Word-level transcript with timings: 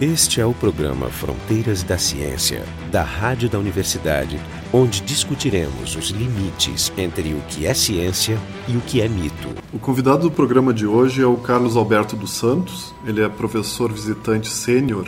Este 0.00 0.40
é 0.40 0.44
o 0.44 0.52
programa 0.52 1.08
Fronteiras 1.08 1.84
da 1.84 1.96
Ciência, 1.96 2.64
da 2.90 3.04
Rádio 3.04 3.48
da 3.48 3.60
Universidade, 3.60 4.40
onde 4.72 5.00
discutiremos 5.00 5.94
os 5.94 6.08
limites 6.08 6.92
entre 6.98 7.32
o 7.32 7.40
que 7.48 7.64
é 7.64 7.72
ciência 7.72 8.36
e 8.66 8.76
o 8.76 8.80
que 8.80 9.00
é 9.00 9.08
mito. 9.08 9.48
O 9.72 9.78
convidado 9.78 10.22
do 10.22 10.32
programa 10.32 10.74
de 10.74 10.84
hoje 10.84 11.22
é 11.22 11.26
o 11.26 11.36
Carlos 11.36 11.76
Alberto 11.76 12.16
dos 12.16 12.32
Santos. 12.32 12.92
Ele 13.06 13.22
é 13.22 13.28
professor 13.28 13.92
visitante 13.92 14.48
sênior 14.48 15.06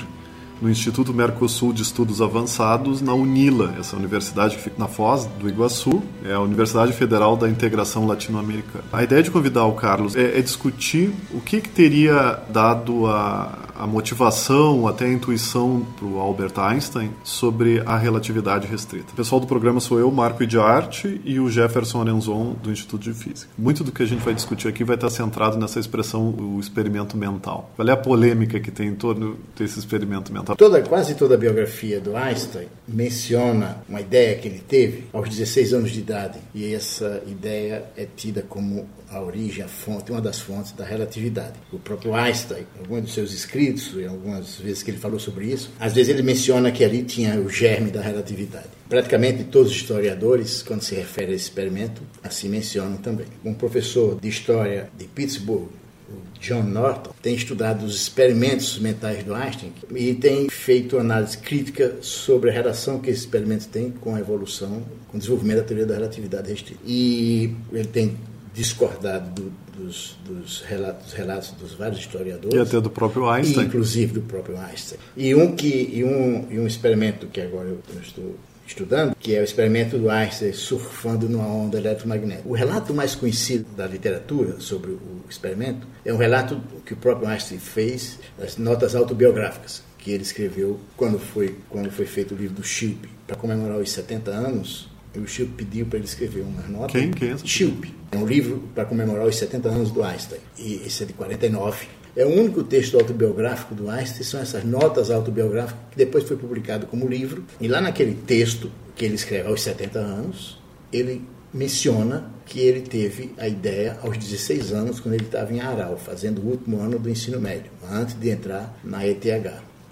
no 0.63 0.71
Instituto 0.71 1.13
Mercosul 1.13 1.73
de 1.73 1.83
Estudos 1.83 2.23
Avançados, 2.23 3.03
na 3.03 3.13
UNILA, 3.13 3.75
essa 3.79 3.97
universidade 3.97 4.57
que 4.57 4.63
fica 4.63 4.77
na 4.79 4.87
Foz 4.87 5.27
do 5.39 5.49
Iguaçu, 5.49 6.03
é 6.25 6.33
a 6.33 6.41
Universidade 6.41 6.93
Federal 6.93 7.37
da 7.37 7.49
Integração 7.49 8.07
Latino-Americana. 8.07 8.85
A 8.93 9.03
ideia 9.03 9.23
de 9.23 9.31
convidar 9.33 9.65
o 9.67 9.73
Carlos 9.73 10.15
é, 10.17 10.39
é 10.39 10.41
discutir 10.41 11.13
o 11.35 11.41
que, 11.41 11.61
que 11.61 11.69
teria 11.69 12.39
dado 12.49 13.07
a, 13.07 13.66
a 13.79 13.87
motivação, 13.87 14.87
até 14.87 15.05
a 15.05 15.13
intuição 15.13 15.87
para 15.97 16.07
o 16.07 16.19
Albert 16.19 16.53
Einstein 16.57 17.11
sobre 17.23 17.83
a 17.85 17.97
relatividade 17.97 18.67
restrita. 18.67 19.13
O 19.13 19.17
pessoal 19.17 19.41
do 19.41 19.47
programa 19.47 19.81
sou 19.81 19.99
eu, 19.99 20.11
Marco 20.11 20.43
Idiarte, 20.43 21.21
e 21.25 21.39
o 21.39 21.51
Jefferson 21.51 22.01
Arenzon, 22.01 22.55
do 22.63 22.71
Instituto 22.71 23.03
de 23.03 23.13
Física. 23.13 23.51
Muito 23.59 23.85
do 23.85 23.93
que 23.93 24.03
a 24.03 24.07
gente 24.07 24.25
vai 24.25 24.35
discutir 24.35 24.69
aqui 24.69 24.85
vai 24.85 24.97
estar 24.97 25.11
centrado 25.11 25.59
nessa 25.59 25.79
expressão, 25.79 26.31
o 26.31 26.59
experimento 26.61 27.17
mental. 27.17 27.71
Qual 27.77 27.89
é 27.89 27.93
a 27.93 27.97
polêmica 27.97 28.59
que 28.61 28.71
tem 28.71 28.89
em 28.89 28.95
torno 28.95 29.37
desse 29.57 29.79
experimento 29.79 30.33
mental? 30.33 30.57
Toda, 30.57 30.81
quase 30.83 31.15
toda 31.15 31.35
a 31.35 31.39
biografia 31.39 32.01
do 32.01 32.17
Einstein 32.17 32.69
menciona 32.87 33.79
uma 33.89 34.01
ideia 34.01 34.37
que 34.37 34.49
ele 34.49 34.61
teve 34.61 35.05
aos 35.13 35.29
16 35.29 35.73
anos 35.73 35.91
de 35.91 36.01
idade, 36.01 36.39
e 36.55 36.75
essa 36.75 37.23
ideia 37.27 37.85
é 37.97 38.07
tida 38.07 38.43
como 38.43 38.87
a 39.11 39.21
origem, 39.21 39.65
a 39.65 39.69
fonte, 39.69 40.11
uma 40.11 40.21
das 40.21 40.41
fontes 40.41 40.73
da 40.73 40.85
relatividade. 40.85 41.55
O 41.73 41.79
próprio 41.79 42.15
Einstein, 42.15 42.67
alguns 42.79 43.03
dos 43.03 43.15
seus 43.15 43.33
escritos, 43.33 43.66
e 44.01 44.07
algumas 44.07 44.57
vezes 44.57 44.83
que 44.83 44.91
ele 44.91 44.99
falou 44.99 45.19
sobre 45.19 45.47
isso, 45.47 45.71
às 45.79 45.93
vezes 45.93 46.13
ele 46.13 46.23
menciona 46.23 46.71
que 46.71 46.85
ali 46.85 47.03
tinha 47.03 47.39
o 47.41 47.49
germe 47.49 47.91
da 47.91 48.01
relatividade. 48.01 48.69
Praticamente 48.89 49.45
todos 49.45 49.71
os 49.71 49.77
historiadores, 49.77 50.63
quando 50.63 50.83
se 50.83 50.95
refere 50.95 51.33
a 51.33 51.35
esse 51.35 51.45
experimento, 51.45 52.03
assim 52.23 52.49
mencionam 52.49 52.97
também. 52.99 53.27
Um 53.45 53.55
professor 53.55 54.19
de 54.21 54.29
história 54.29 54.89
de 54.97 55.07
Pittsburgh, 55.07 55.69
o 56.09 56.39
John 56.41 56.63
Norton, 56.63 57.13
tem 57.21 57.35
estudado 57.35 57.85
os 57.85 57.97
experimentos 57.97 58.79
mentais 58.79 59.25
do 59.25 59.35
Einstein 59.35 59.73
e 59.93 60.15
tem 60.15 60.49
feito 60.49 60.99
análise 60.99 61.37
crítica 61.39 61.97
sobre 62.01 62.51
a 62.51 62.53
relação 62.53 63.01
que 63.01 63.11
esse 63.11 63.21
experimento 63.21 63.67
tem 63.67 63.91
com 63.91 64.15
a 64.15 64.21
evolução, 64.21 64.85
com 65.09 65.17
o 65.17 65.21
desenvolvimento 65.21 65.59
da 65.59 65.65
teoria 65.65 65.87
da 65.87 65.95
relatividade 65.95 66.49
restrita. 66.49 66.81
E 66.87 67.53
ele 67.73 67.89
tem 67.89 68.17
discordado 68.55 69.43
do, 69.43 69.53
dos, 69.77 70.17
dos, 70.25 70.63
relatos, 70.63 71.05
dos, 71.05 71.13
relatos, 71.13 71.51
dos 71.53 71.75
vários 71.75 72.01
historiadores. 72.01 72.55
E 72.55 72.61
até 72.61 72.81
do 72.81 72.91
próprio 72.91 73.29
Einstein. 73.29 73.67
inclusive 73.67 74.15
do 74.15 74.23
próprio 74.23 74.59
Einstein. 74.59 74.99
E 75.17 75.35
um, 75.35 75.55
que, 75.55 75.91
e 75.93 76.05
um, 76.05 76.47
e 76.51 76.59
um 76.59 76.67
experimento 76.67 77.27
que 77.27 77.41
agora 77.41 77.69
eu, 77.69 77.81
estou 78.01 78.37
estudando, 78.67 79.15
que 79.15 79.35
é 79.35 79.41
o 79.41 79.45
experimento 79.45 79.97
do 79.97 80.11
Einstein 80.11 80.53
surfando 80.53 81.29
numa 81.29 81.47
onda 81.47 81.79
eletromagnética. 81.79 82.49
O 82.49 82.53
relato 82.53 82.93
mais 82.93 83.15
conhecido 83.15 83.65
da 83.77 83.87
literatura 83.87 84.61
sobre 84.61 84.91
o 84.91 85.25
experimento 85.29 85.87
é 86.05 86.13
um 86.13 86.17
relato 86.17 86.61
que 86.85 86.93
o 86.93 86.97
próprio 86.97 87.29
Einstein 87.29 87.59
fez, 87.59 88.19
das 88.37 88.57
notas 88.57 88.97
autobiográficas 88.97 89.85
que 89.99 90.11
ele 90.13 90.23
escreveu 90.23 90.79
quando 90.97 91.19
foi, 91.19 91.57
quando 91.69 91.91
foi 91.91 92.07
feito 92.07 92.35
o 92.35 92.37
livro 92.37 92.57
do 92.57 92.65
Chilp, 92.65 93.05
para 93.27 93.37
comemorar 93.37 93.79
os 93.79 93.91
70 93.91 94.31
anos 94.31 94.89
o 95.19 95.27
Chilp 95.27 95.57
pediu 95.57 95.87
para 95.87 95.99
ele 95.99 96.07
escrever 96.07 96.43
uma 96.43 96.63
nota. 96.63 96.99
Quem? 96.99 97.11
Quem 97.11 97.29
é 97.29 97.33
essa? 97.33 97.47
Chilp. 97.47 97.85
É 98.11 98.17
um 98.17 98.27
livro 98.27 98.63
para 98.75 98.85
comemorar 98.85 99.27
os 99.27 99.37
70 99.37 99.69
anos 99.69 99.91
do 99.91 100.03
Einstein. 100.03 100.41
E 100.59 100.83
esse 100.87 101.03
é 101.03 101.07
de 101.07 101.13
49. 101.13 101.87
É 102.17 102.25
o 102.25 102.31
único 102.31 102.63
texto 102.63 102.97
autobiográfico 102.97 103.75
do 103.75 103.91
Einstein, 103.91 104.23
são 104.23 104.41
essas 104.41 104.65
notas 104.65 105.11
autobiográficas 105.11 105.79
que 105.91 105.99
depois 105.99 106.25
foi 106.25 106.37
publicado 106.37 106.87
como 106.87 107.07
livro. 107.07 107.45
E 107.61 107.69
lá 107.69 107.81
naquele 107.81 108.15
texto 108.15 108.71
que 108.95 109.05
ele 109.05 109.17
escreve 109.17 109.49
aos 109.49 109.61
70 109.61 109.99
anos, 109.99 110.59
ele 110.91 111.23
menciona 111.53 112.31
que 112.47 112.61
ele 112.61 112.81
teve 112.81 113.33
a 113.37 113.49
ideia 113.49 113.99
aos 114.03 114.17
16 114.17 114.73
anos, 114.73 115.01
quando 115.01 115.15
ele 115.15 115.25
estava 115.25 115.53
em 115.53 115.61
Aral, 115.61 115.99
fazendo 115.99 116.41
o 116.41 116.51
último 116.51 116.81
ano 116.81 116.99
do 116.99 117.11
ensino 117.11 117.41
médio, 117.41 117.71
antes 117.91 118.15
de 118.15 118.31
entrar 118.31 118.79
na 118.85 119.07
ETH 119.07 119.27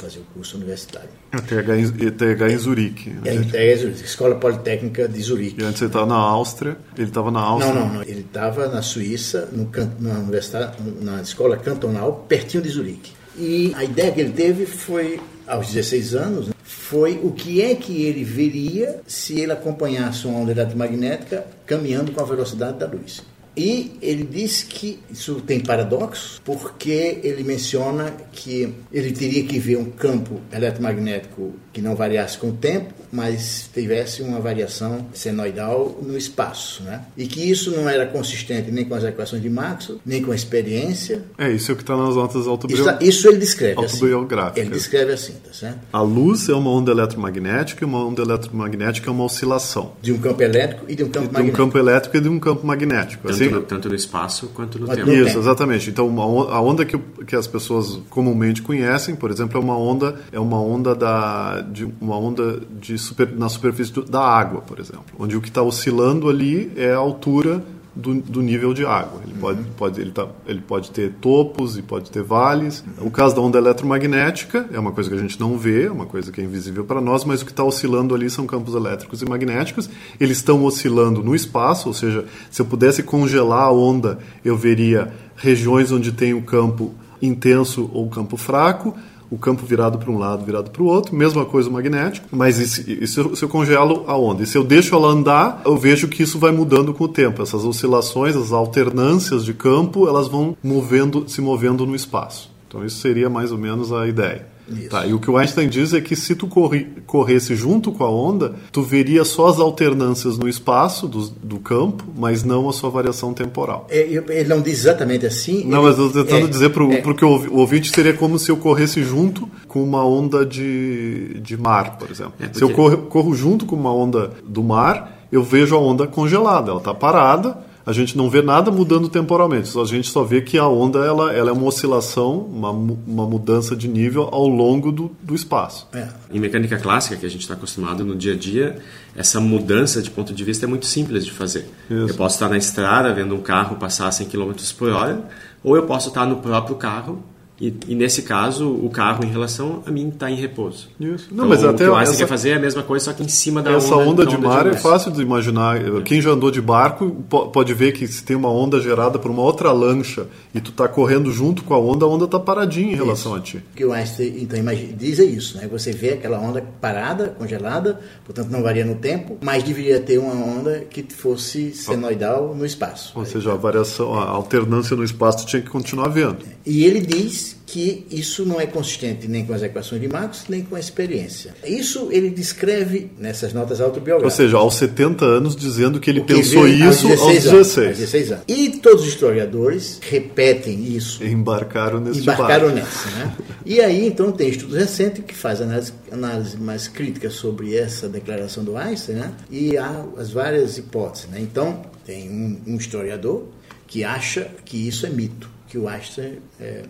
fazer 0.04 0.20
o 0.20 0.24
curso 0.34 0.56
universitário. 0.56 1.08
A 1.32 1.40
TH 1.40 1.76
em, 1.76 2.56
Zurique. 2.58 3.16
É, 3.24 3.34
em 3.34 3.76
Zurique, 3.76 4.04
Escola 4.04 4.34
Politécnica 4.34 5.08
de 5.08 5.22
Zurique. 5.22 5.62
E 5.62 5.64
antes 5.64 5.80
ele 5.80 5.88
estava 5.88 6.06
na 6.06 6.16
Áustria, 6.16 6.76
ele 6.96 7.08
estava 7.08 7.30
na 7.30 7.40
Áustria? 7.40 7.74
Não, 7.74 7.86
não, 7.86 7.94
não. 7.94 8.02
ele 8.02 8.20
estava 8.20 8.68
na 8.68 8.82
Suíça, 8.82 9.48
no, 9.50 9.70
na, 9.98 10.18
universidade, 10.18 10.76
na 11.00 11.22
escola 11.22 11.56
cantonal, 11.56 12.24
pertinho 12.28 12.62
de 12.62 12.68
Zurique. 12.68 13.12
E 13.36 13.72
a 13.74 13.84
ideia 13.84 14.12
que 14.12 14.20
ele 14.20 14.32
teve 14.32 14.66
foi, 14.66 15.20
aos 15.46 15.68
16 15.68 16.14
anos, 16.14 16.48
né, 16.48 16.54
foi 16.62 17.20
o 17.22 17.32
que 17.32 17.62
é 17.62 17.74
que 17.74 18.02
ele 18.02 18.22
veria 18.24 19.00
se 19.06 19.40
ele 19.40 19.52
acompanhasse 19.52 20.26
uma 20.26 20.38
onda 20.38 20.52
eletromagnética 20.52 21.46
caminhando 21.66 22.12
com 22.12 22.20
a 22.20 22.24
velocidade 22.24 22.78
da 22.78 22.86
luz. 22.86 23.22
E 23.56 23.92
ele 24.02 24.24
diz 24.24 24.62
que 24.62 24.98
isso 25.10 25.40
tem 25.40 25.60
paradoxo, 25.60 26.40
porque 26.44 27.20
ele 27.22 27.44
menciona 27.44 28.12
que 28.32 28.74
ele 28.92 29.12
teria 29.12 29.44
que 29.44 29.58
ver 29.58 29.76
um 29.76 29.84
campo 29.84 30.40
eletromagnético 30.52 31.54
que 31.72 31.80
não 31.80 31.94
variasse 31.94 32.38
com 32.38 32.50
o 32.50 32.52
tempo, 32.52 32.94
mas 33.12 33.68
tivesse 33.72 34.22
uma 34.22 34.40
variação 34.40 35.06
senoidal 35.12 35.98
no 36.02 36.16
espaço, 36.16 36.82
né? 36.82 37.02
E 37.16 37.26
que 37.26 37.48
isso 37.48 37.70
não 37.70 37.88
era 37.88 38.06
consistente 38.06 38.70
nem 38.70 38.84
com 38.84 38.94
as 38.94 39.04
equações 39.04 39.42
de 39.42 39.50
Maxwell, 39.50 40.00
nem 40.04 40.22
com 40.22 40.32
a 40.32 40.34
experiência. 40.34 41.22
É, 41.38 41.50
isso 41.50 41.70
é 41.70 41.74
o 41.74 41.76
que 41.76 41.82
está 41.82 41.96
nas 41.96 42.16
notas 42.16 42.46
autobiográficas. 42.46 43.08
Isso, 43.08 43.18
isso, 43.18 43.28
ele 43.28 43.38
descreve 43.38 43.84
assim. 43.84 43.94
autobiográficas. 43.94 44.58
Assim. 44.58 44.68
Ele 44.68 44.78
descreve 44.78 45.12
assim, 45.12 45.32
tá 45.44 45.52
certo? 45.52 45.78
A 45.92 46.00
luz 46.00 46.48
é 46.48 46.54
uma 46.54 46.70
onda 46.70 46.90
eletromagnética 46.90 47.84
e 47.84 47.86
uma 47.86 48.04
onda 48.04 48.22
eletromagnética 48.22 49.08
é 49.08 49.12
uma 49.12 49.24
oscilação. 49.24 49.92
De 50.02 50.12
um 50.12 50.18
campo 50.18 50.42
elétrico 50.42 50.84
e 50.88 50.94
de 50.94 51.04
um 51.04 51.08
campo 51.08 51.28
de 51.28 51.32
magnético. 51.32 51.56
De 51.56 51.62
um 51.62 51.64
campo 51.66 51.78
elétrico 51.78 52.16
e 52.16 52.20
de 52.20 52.28
um 52.28 52.38
campo 52.38 52.66
magnético. 52.66 53.28
Tanto, 53.50 53.60
no, 53.60 53.62
tanto 53.62 53.88
no 53.88 53.94
espaço 53.94 54.50
quanto 54.54 54.78
no 54.78 54.88
tempo. 54.88 55.10
Isso, 55.10 55.38
exatamente. 55.38 55.90
Então, 55.90 56.08
a 56.20 56.60
onda 56.60 56.84
que, 56.84 56.98
que 57.26 57.36
as 57.36 57.46
pessoas 57.46 58.00
comumente 58.10 58.62
conhecem, 58.62 59.14
por 59.14 59.30
exemplo, 59.30 59.58
é 59.58 59.60
uma 59.62 59.76
onda, 59.76 60.14
é 60.32 60.40
uma 60.40 60.60
onda 60.60 60.94
da, 60.94 61.60
de 61.60 61.88
uma 62.00 62.18
onda 62.18 62.60
de 62.80 62.98
super, 62.98 63.30
na 63.32 63.48
superfície 63.48 63.92
do, 63.92 64.02
da 64.02 64.20
água, 64.20 64.60
por 64.60 64.78
exemplo, 64.78 65.04
onde 65.18 65.36
o 65.36 65.40
que 65.40 65.48
está 65.48 65.62
oscilando 65.62 66.28
ali 66.28 66.72
é 66.76 66.92
a 66.92 66.98
altura 66.98 67.62
do, 67.94 68.14
do, 68.14 68.42
nível 68.42 68.74
de 68.74 68.84
água. 68.84 69.20
Ele, 69.24 69.34
pode, 69.38 69.60
uhum. 69.60 69.66
pode, 69.76 70.00
ele, 70.00 70.10
tá, 70.10 70.26
ele 70.46 70.60
pode 70.60 70.90
ter 70.90 71.12
topos 71.20 71.78
e 71.78 71.82
pode 71.82 72.10
ter 72.10 72.22
vales. 72.22 72.84
O 72.98 73.10
caso 73.10 73.34
da 73.34 73.40
onda 73.40 73.58
eletromagnética 73.58 74.68
é 74.72 74.78
uma 74.78 74.92
coisa 74.92 75.08
que 75.08 75.16
a 75.16 75.18
gente 75.18 75.38
não 75.38 75.56
vê, 75.56 75.84
é 75.84 75.90
uma 75.90 76.06
coisa 76.06 76.32
que 76.32 76.40
é 76.40 76.44
invisível 76.44 76.84
para 76.84 77.00
nós, 77.00 77.24
mas 77.24 77.42
o 77.42 77.44
que 77.44 77.52
está 77.52 77.62
oscilando 77.62 78.14
ali 78.14 78.28
são 78.28 78.46
campos 78.46 78.74
elétricos 78.74 79.22
e 79.22 79.24
magnéticos. 79.24 79.88
Eles 80.18 80.38
estão 80.38 80.64
oscilando 80.64 81.22
no 81.22 81.34
espaço, 81.34 81.88
ou 81.88 81.94
seja, 81.94 82.24
se 82.50 82.60
eu 82.60 82.66
pudesse 82.66 83.02
congelar 83.02 83.64
a 83.64 83.72
onda, 83.72 84.18
eu 84.44 84.56
veria 84.56 85.12
regiões 85.36 85.92
onde 85.92 86.12
tem 86.12 86.34
o 86.34 86.42
campo 86.42 86.94
intenso 87.22 87.90
ou 87.92 88.08
campo 88.08 88.36
fraco 88.36 88.94
o 89.30 89.38
campo 89.38 89.64
virado 89.64 89.98
para 89.98 90.10
um 90.10 90.18
lado, 90.18 90.44
virado 90.44 90.70
para 90.70 90.82
o 90.82 90.86
outro, 90.86 91.14
mesma 91.14 91.44
coisa 91.44 91.68
o 91.68 91.72
magnético, 91.72 92.28
mas 92.30 92.58
isso, 92.58 92.90
isso, 92.90 93.36
se 93.36 93.42
eu 93.42 93.48
congelo 93.48 94.04
a 94.06 94.16
onda. 94.16 94.42
E 94.42 94.46
se 94.46 94.56
eu 94.56 94.64
deixo 94.64 94.94
ela 94.94 95.08
andar, 95.08 95.62
eu 95.64 95.76
vejo 95.76 96.08
que 96.08 96.22
isso 96.22 96.38
vai 96.38 96.52
mudando 96.52 96.92
com 96.94 97.04
o 97.04 97.08
tempo. 97.08 97.42
Essas 97.42 97.64
oscilações, 97.64 98.36
as 98.36 98.52
alternâncias 98.52 99.44
de 99.44 99.54
campo, 99.54 100.08
elas 100.08 100.28
vão 100.28 100.56
movendo, 100.62 101.24
se 101.28 101.40
movendo 101.40 101.86
no 101.86 101.94
espaço. 101.94 102.50
Então 102.68 102.84
isso 102.84 102.98
seria 102.98 103.30
mais 103.30 103.52
ou 103.52 103.58
menos 103.58 103.92
a 103.92 104.06
ideia. 104.06 104.53
Tá, 104.88 105.06
e 105.06 105.12
o 105.12 105.18
que 105.18 105.30
o 105.30 105.36
Einstein 105.36 105.68
diz 105.68 105.92
é 105.92 106.00
que 106.00 106.16
se 106.16 106.34
tu 106.34 106.46
corre, 106.46 106.86
corresse 107.06 107.54
junto 107.54 107.92
com 107.92 108.02
a 108.02 108.10
onda, 108.10 108.54
tu 108.72 108.82
veria 108.82 109.24
só 109.24 109.48
as 109.48 109.58
alternâncias 109.58 110.38
no 110.38 110.48
espaço 110.48 111.06
do, 111.06 111.28
do 111.28 111.58
campo, 111.58 112.04
mas 112.16 112.42
não 112.42 112.68
a 112.68 112.72
sua 112.72 112.88
variação 112.88 113.34
temporal. 113.34 113.86
É, 113.90 114.00
ele 114.00 114.48
não 114.48 114.62
diz 114.62 114.80
exatamente 114.80 115.26
assim. 115.26 115.64
Não, 115.66 115.80
ele, 115.80 115.88
mas 115.88 115.98
eu 115.98 116.06
estou 116.06 116.24
tentando 116.24 116.46
é, 116.46 116.50
dizer 116.50 116.70
para 116.70 116.82
é, 116.84 117.02
o 117.24 117.58
ouvinte 117.58 117.90
seria 117.90 118.14
como 118.14 118.38
se 118.38 118.50
eu 118.50 118.56
corresse 118.56 119.02
junto 119.02 119.48
com 119.68 119.82
uma 119.82 120.04
onda 120.04 120.46
de, 120.46 121.40
de 121.40 121.56
mar, 121.56 121.98
por 121.98 122.10
exemplo. 122.10 122.34
É, 122.40 122.44
porque... 122.44 122.58
Se 122.58 122.64
eu 122.64 122.70
corro, 122.70 122.96
corro 122.98 123.34
junto 123.34 123.66
com 123.66 123.76
uma 123.76 123.92
onda 123.92 124.32
do 124.46 124.62
mar, 124.62 125.26
eu 125.30 125.42
vejo 125.42 125.74
a 125.74 125.78
onda 125.78 126.06
congelada, 126.06 126.70
ela 126.70 126.78
está 126.78 126.94
parada 126.94 127.73
a 127.86 127.92
gente 127.92 128.16
não 128.16 128.30
vê 128.30 128.40
nada 128.40 128.70
mudando 128.70 129.08
temporalmente. 129.08 129.78
A 129.78 129.84
gente 129.84 130.08
só 130.08 130.24
vê 130.24 130.40
que 130.40 130.56
a 130.56 130.66
onda 130.66 131.00
ela, 131.00 131.32
ela 131.32 131.50
é 131.50 131.52
uma 131.52 131.66
oscilação, 131.66 132.38
uma, 132.38 132.70
uma 132.70 133.26
mudança 133.26 133.76
de 133.76 133.86
nível 133.88 134.28
ao 134.32 134.48
longo 134.48 134.90
do, 134.90 135.10
do 135.22 135.34
espaço. 135.34 135.86
É. 135.92 136.08
Em 136.32 136.40
mecânica 136.40 136.78
clássica, 136.78 137.16
que 137.16 137.26
a 137.26 137.28
gente 137.28 137.42
está 137.42 137.54
acostumado 137.54 138.04
no 138.04 138.16
dia 138.16 138.32
a 138.32 138.36
dia, 138.36 138.78
essa 139.14 139.40
mudança 139.40 140.00
de 140.00 140.10
ponto 140.10 140.32
de 140.32 140.44
vista 140.44 140.64
é 140.64 140.68
muito 140.68 140.86
simples 140.86 141.24
de 141.24 141.32
fazer. 141.32 141.68
Isso. 141.90 142.08
Eu 142.08 142.14
posso 142.14 142.36
estar 142.36 142.48
na 142.48 142.56
estrada 142.56 143.12
vendo 143.12 143.34
um 143.34 143.40
carro 143.40 143.76
passar 143.76 144.08
a 144.08 144.12
100 144.12 144.28
km 144.28 144.52
por 144.78 144.90
hora, 144.90 145.28
ou 145.62 145.76
eu 145.76 145.84
posso 145.84 146.08
estar 146.08 146.26
no 146.26 146.36
próprio 146.36 146.76
carro 146.76 147.22
E, 147.60 147.72
e, 147.86 147.94
nesse 147.94 148.22
caso, 148.22 148.68
o 148.68 148.90
carro, 148.90 149.24
em 149.24 149.30
relação 149.30 149.82
a 149.86 149.90
mim, 149.90 150.08
está 150.08 150.28
em 150.28 150.34
repouso. 150.34 150.88
Isso. 150.98 151.28
Não, 151.30 151.44
então, 151.44 151.48
mas 151.48 151.64
até 151.64 151.84
o 151.84 151.86
que 151.88 151.92
o 151.92 151.94
Einstein 151.94 152.14
essa... 152.14 152.24
quer 152.24 152.28
fazer 152.28 152.50
é 152.50 152.54
a 152.54 152.58
mesma 152.58 152.82
coisa, 152.82 153.04
só 153.04 153.12
que 153.12 153.22
em 153.22 153.28
cima 153.28 153.62
da 153.62 153.72
essa 153.72 153.94
onda. 153.94 154.02
Essa 154.02 154.10
onda 154.10 154.26
de 154.26 154.38
mar 154.38 154.66
é 154.66 154.74
fácil 154.74 155.12
de 155.12 155.22
imaginar. 155.22 155.78
Quem 156.02 156.20
já 156.20 156.30
andou 156.30 156.50
de 156.50 156.60
barco 156.60 157.10
pode 157.52 157.72
ver 157.72 157.92
que 157.92 158.06
se 158.08 158.24
tem 158.24 158.34
uma 158.34 158.50
onda 158.50 158.80
gerada 158.80 159.18
por 159.18 159.30
uma 159.30 159.42
outra 159.42 159.70
lancha 159.70 160.26
e 160.52 160.60
tu 160.60 160.70
está 160.70 160.88
correndo 160.88 161.30
junto 161.30 161.62
com 161.62 161.74
a 161.74 161.78
onda, 161.78 162.04
a 162.04 162.08
onda 162.08 162.24
está 162.24 162.40
paradinha 162.40 162.92
em 162.92 162.96
relação 162.96 163.32
isso. 163.32 163.40
a 163.40 163.42
ti. 163.44 163.56
O 163.72 163.76
que 163.76 163.84
o 163.84 163.92
Einstein 163.92 164.42
então, 164.42 164.58
imagina, 164.58 164.92
diz 164.92 165.20
é 165.20 165.24
isso, 165.24 165.56
né? 165.56 165.68
Você 165.70 165.92
vê 165.92 166.14
aquela 166.14 166.40
onda 166.40 166.64
parada, 166.80 167.28
congelada, 167.38 168.00
portanto 168.24 168.48
não 168.48 168.62
varia 168.62 168.84
no 168.84 168.96
tempo, 168.96 169.38
mas 169.40 169.62
deveria 169.62 170.00
ter 170.00 170.18
uma 170.18 170.34
onda 170.34 170.84
que 170.90 171.04
fosse 171.14 171.72
senoidal 171.72 172.52
no 172.54 172.66
espaço. 172.66 173.12
Ou 173.14 173.24
seja, 173.24 173.52
a 173.52 173.56
variação, 173.56 174.12
a 174.14 174.24
alternância 174.28 174.96
no 174.96 175.04
espaço 175.04 175.46
tinha 175.46 175.62
que 175.62 175.70
continuar 175.70 176.08
vendo. 176.08 176.38
E 176.66 176.84
ele 176.84 177.00
diz 177.00 177.43
que 177.66 178.06
isso 178.10 178.44
não 178.44 178.60
é 178.60 178.66
consistente 178.66 179.26
nem 179.26 179.44
com 179.44 179.52
as 179.52 179.62
equações 179.62 180.00
de 180.00 180.08
Marx, 180.08 180.44
nem 180.48 180.62
com 180.62 180.76
a 180.76 180.80
experiência. 180.80 181.54
Isso 181.64 182.08
ele 182.10 182.30
descreve 182.30 183.10
nessas 183.18 183.52
notas 183.52 183.80
autobiográficas. 183.80 184.32
Ou 184.32 184.44
seja, 184.44 184.56
aos 184.56 184.74
70 184.76 185.24
anos, 185.24 185.56
dizendo 185.56 185.98
que 185.98 186.08
ele 186.10 186.20
que 186.20 186.34
pensou 186.34 186.68
isso 186.68 187.08
aos 187.08 187.20
16, 187.20 187.46
aos 187.46 187.52
16. 187.52 187.86
Anos, 187.86 187.98
16 187.98 188.32
anos. 188.32 188.44
E 188.46 188.70
todos 188.78 189.02
os 189.02 189.08
historiadores 189.08 189.98
repetem 190.08 190.94
isso. 190.94 191.24
Embarcaram 191.24 192.00
nesse 192.00 192.20
Embarcaram 192.20 192.70
nessa, 192.70 193.10
né? 193.10 193.36
E 193.66 193.80
aí, 193.80 194.06
então, 194.06 194.30
tem 194.30 194.48
estudo 194.50 194.76
recente 194.76 195.22
que 195.22 195.34
faz 195.34 195.60
análise, 195.60 195.92
análise 196.12 196.56
mais 196.56 196.86
crítica 196.86 197.30
sobre 197.30 197.76
essa 197.76 198.08
declaração 198.08 198.62
do 198.62 198.76
Einstein, 198.76 199.16
né? 199.16 199.32
E 199.50 199.76
há 199.76 200.04
as 200.16 200.30
várias 200.30 200.78
hipóteses, 200.78 201.28
né? 201.28 201.40
Então, 201.40 201.82
tem 202.04 202.30
um, 202.30 202.74
um 202.74 202.76
historiador 202.76 203.48
que 203.86 204.04
acha 204.04 204.48
que 204.64 204.86
isso 204.86 205.06
é 205.06 205.10
mito, 205.10 205.50
que 205.66 205.76
o 205.76 205.88
Einstein... 205.88 206.38
É, 206.60 206.82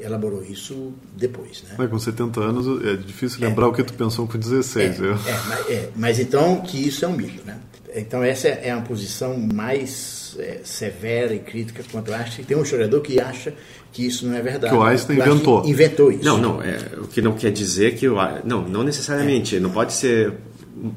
elaborou 0.00 0.42
isso 0.42 0.92
depois. 1.16 1.62
Né? 1.62 1.74
Mas 1.78 1.90
com 1.90 1.98
70 1.98 2.40
anos 2.40 2.84
é 2.84 2.96
difícil 2.96 3.40
lembrar 3.40 3.66
é, 3.66 3.68
o 3.68 3.72
que 3.72 3.82
tu 3.82 3.94
pensou 3.94 4.26
com 4.26 4.38
16. 4.38 5.00
É, 5.00 5.04
é, 5.04 5.10
mas, 5.48 5.70
é, 5.70 5.90
mas, 5.96 6.18
então 6.18 6.60
que 6.60 6.78
isso 6.86 7.04
é 7.04 7.08
um 7.08 7.12
mito. 7.12 7.44
Né? 7.44 7.58
Então 7.94 8.22
essa 8.22 8.48
é 8.48 8.70
a 8.70 8.80
posição 8.80 9.38
mais 9.38 10.36
é, 10.38 10.60
severa 10.64 11.34
e 11.34 11.38
crítica 11.38 11.84
quanto 11.90 12.12
a 12.12 12.18
Einstein. 12.18 12.44
Tem 12.44 12.56
um 12.56 12.62
historiador 12.62 13.00
que 13.00 13.20
acha 13.20 13.54
que 13.92 14.04
isso 14.04 14.26
não 14.26 14.34
é 14.34 14.42
verdade. 14.42 14.72
Que 14.72 14.78
o 14.78 14.82
Einstein 14.82 15.18
inventou. 15.18 15.64
Inventou 15.64 16.10
isso. 16.10 16.24
Não, 16.24 16.38
não. 16.38 16.62
É, 16.62 16.78
o 16.98 17.06
que 17.06 17.22
não 17.22 17.34
quer 17.34 17.52
dizer 17.52 17.94
que 17.94 18.08
o 18.08 18.16
não, 18.44 18.68
não 18.68 18.82
necessariamente. 18.82 19.60
Não 19.60 19.70
pode 19.70 19.92
ser 19.92 20.34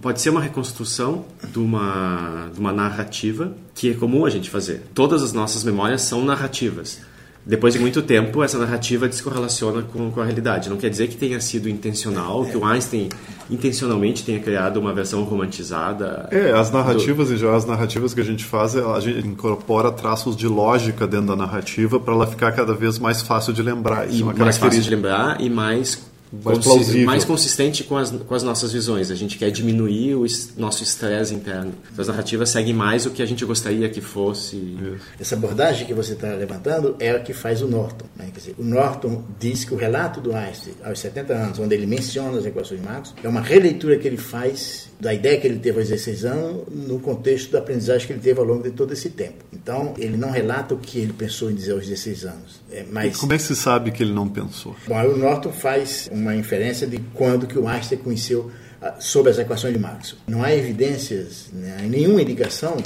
pode 0.01 0.19
ser 0.19 0.31
uma 0.31 0.41
reconstrução 0.41 1.25
de 1.51 1.59
uma, 1.59 2.49
de 2.53 2.59
uma 2.59 2.73
narrativa 2.73 3.55
que 3.73 3.91
é 3.91 3.94
comum 3.94 4.25
a 4.25 4.29
gente 4.29 4.49
fazer. 4.49 4.81
Todas 4.94 5.23
as 5.23 5.31
nossas 5.31 5.63
memórias 5.63 6.01
são 6.01 6.25
narrativas 6.25 6.99
depois 7.47 7.73
de 7.73 7.79
muito 7.79 8.01
tempo, 8.01 8.44
essa 8.44 8.57
narrativa 8.57 9.07
descorrelaciona 9.07 9.81
com, 9.81 10.11
com 10.11 10.19
a 10.19 10.25
realidade. 10.25 10.69
Não 10.69 10.75
quer 10.75 10.89
dizer 10.89 11.07
que 11.07 11.15
tenha 11.15 11.39
sido 11.39 11.69
intencional, 11.69 12.44
que 12.45 12.57
o 12.57 12.65
Einstein 12.65 13.07
intencionalmente 13.49 14.25
tenha 14.25 14.39
criado 14.39 14.77
uma 14.77 14.94
versão 14.94 15.23
romantizada. 15.23 16.27
É, 16.29 16.51
as 16.51 16.69
narrativas, 16.71 17.29
do... 17.29 17.49
as 17.49 17.65
narrativas 17.65 18.13
que 18.13 18.19
a 18.19 18.23
gente 18.23 18.44
faz, 18.44 18.75
a 18.75 18.99
gente 18.99 19.25
incorpora 19.25 19.89
traços 19.91 20.35
de 20.35 20.45
lógica 20.45 21.07
dentro 21.07 21.27
da 21.27 21.35
narrativa 21.38 21.97
para 21.97 22.13
ela 22.13 22.27
ficar 22.27 22.51
cada 22.51 22.73
vez 22.73 22.99
mais 22.99 23.21
fácil 23.21 23.53
de 23.53 23.63
lembrar. 23.63 24.09
Isso 24.09 24.29
é 24.29 24.33
e 24.33 24.35
é 24.35 24.44
mais 24.44 24.57
fácil 24.57 24.81
de 24.81 24.89
lembrar 24.89 25.39
e 25.39 25.49
mais 25.49 26.06
mais, 26.31 26.59
plausível. 26.59 27.06
mais 27.06 27.25
consistente 27.25 27.83
com 27.83 27.97
as, 27.97 28.12
com 28.12 28.35
as 28.35 28.44
nossas 28.44 28.71
visões. 28.71 29.12
A 29.12 29.15
gente 29.15 29.38
quer 29.38 29.51
diminuir 29.51 30.15
o 30.15 30.25
nosso 30.57 30.83
estresse 30.83 31.33
interno. 31.33 31.74
Então, 31.91 32.01
as 32.01 32.07
narrativas 32.07 32.50
seguem 32.50 32.74
mais 32.74 33.06
o 33.06 33.12
que 33.12 33.21
a 33.21 33.25
gente 33.25 33.44
gostaria 33.45 33.89
que 33.89 34.01
fosse. 34.01 34.77
Essa 35.19 35.35
abordagem 35.35 35.85
que 35.85 35.94
você 35.94 36.13
está 36.13 36.33
levantando 36.33 36.95
é 37.00 37.12
a 37.12 37.19
que 37.19 37.33
faz 37.33 37.62
o 37.62 37.68
Norton. 37.68 38.06
Né? 38.15 38.29
Dizer, 38.33 38.56
o 38.57 38.63
Norton 38.63 39.24
diz 39.39 39.63
que 39.63 39.74
o 39.74 39.77
relato 39.77 40.21
do 40.21 40.35
Einstein, 40.35 40.74
aos 40.83 41.00
70 41.00 41.33
anos, 41.33 41.59
onde 41.59 41.74
ele 41.74 41.85
menciona 41.85 42.38
as 42.38 42.45
equações 42.45 42.81
de 42.81 42.85
Marx, 42.85 43.13
é 43.23 43.27
uma 43.27 43.41
releitura 43.41 43.97
que 43.97 44.07
ele 44.07 44.18
faz 44.18 44.88
da 45.00 45.13
ideia 45.13 45.39
que 45.39 45.45
ele 45.45 45.59
teve 45.59 45.80
aos 45.80 45.89
16 45.89 46.25
anos 46.25 46.63
no 46.69 47.00
contexto 47.00 47.51
da 47.51 47.59
aprendizagem 47.59 48.07
que 48.07 48.13
ele 48.13 48.19
teve 48.19 48.39
ao 48.39 48.45
longo 48.45 48.63
de 48.63 48.71
todo 48.71 48.94
esse 48.94 49.09
tempo. 49.09 49.45
Então, 49.53 49.94
ele 49.97 50.18
não 50.18 50.31
relata 50.31 50.73
o 50.73 50.77
que 50.77 51.00
ele 51.00 51.13
pensou 51.13 51.51
em 51.51 51.56
dizer 51.56 51.73
aos 51.73 51.85
16 51.85 52.25
anos. 52.25 52.62
É, 52.71 52.85
mas... 52.91 53.15
E 53.15 53.19
como 53.19 53.33
é 53.33 53.38
que 53.38 53.44
se 53.44 53.56
sabe 53.56 53.91
que 53.91 54.01
ele 54.01 54.13
não 54.13 54.27
pensou? 54.27 54.75
Bom, 54.88 54.95
o 54.95 55.18
Norton 55.18 55.51
faz 55.51 56.09
uma 56.17 56.35
inferência 56.35 56.87
de 56.87 56.99
quando 57.13 57.47
que 57.47 57.57
o 57.57 57.67
Einstein 57.67 57.99
conheceu 57.99 58.51
ah, 58.81 58.95
sobre 58.99 59.31
as 59.31 59.37
equações 59.37 59.73
de 59.73 59.79
Maxwell. 59.79 60.21
Não 60.27 60.43
há 60.43 60.53
evidências, 60.53 61.49
né, 61.53 61.77
nenhuma 61.89 62.21
indicação 62.21 62.77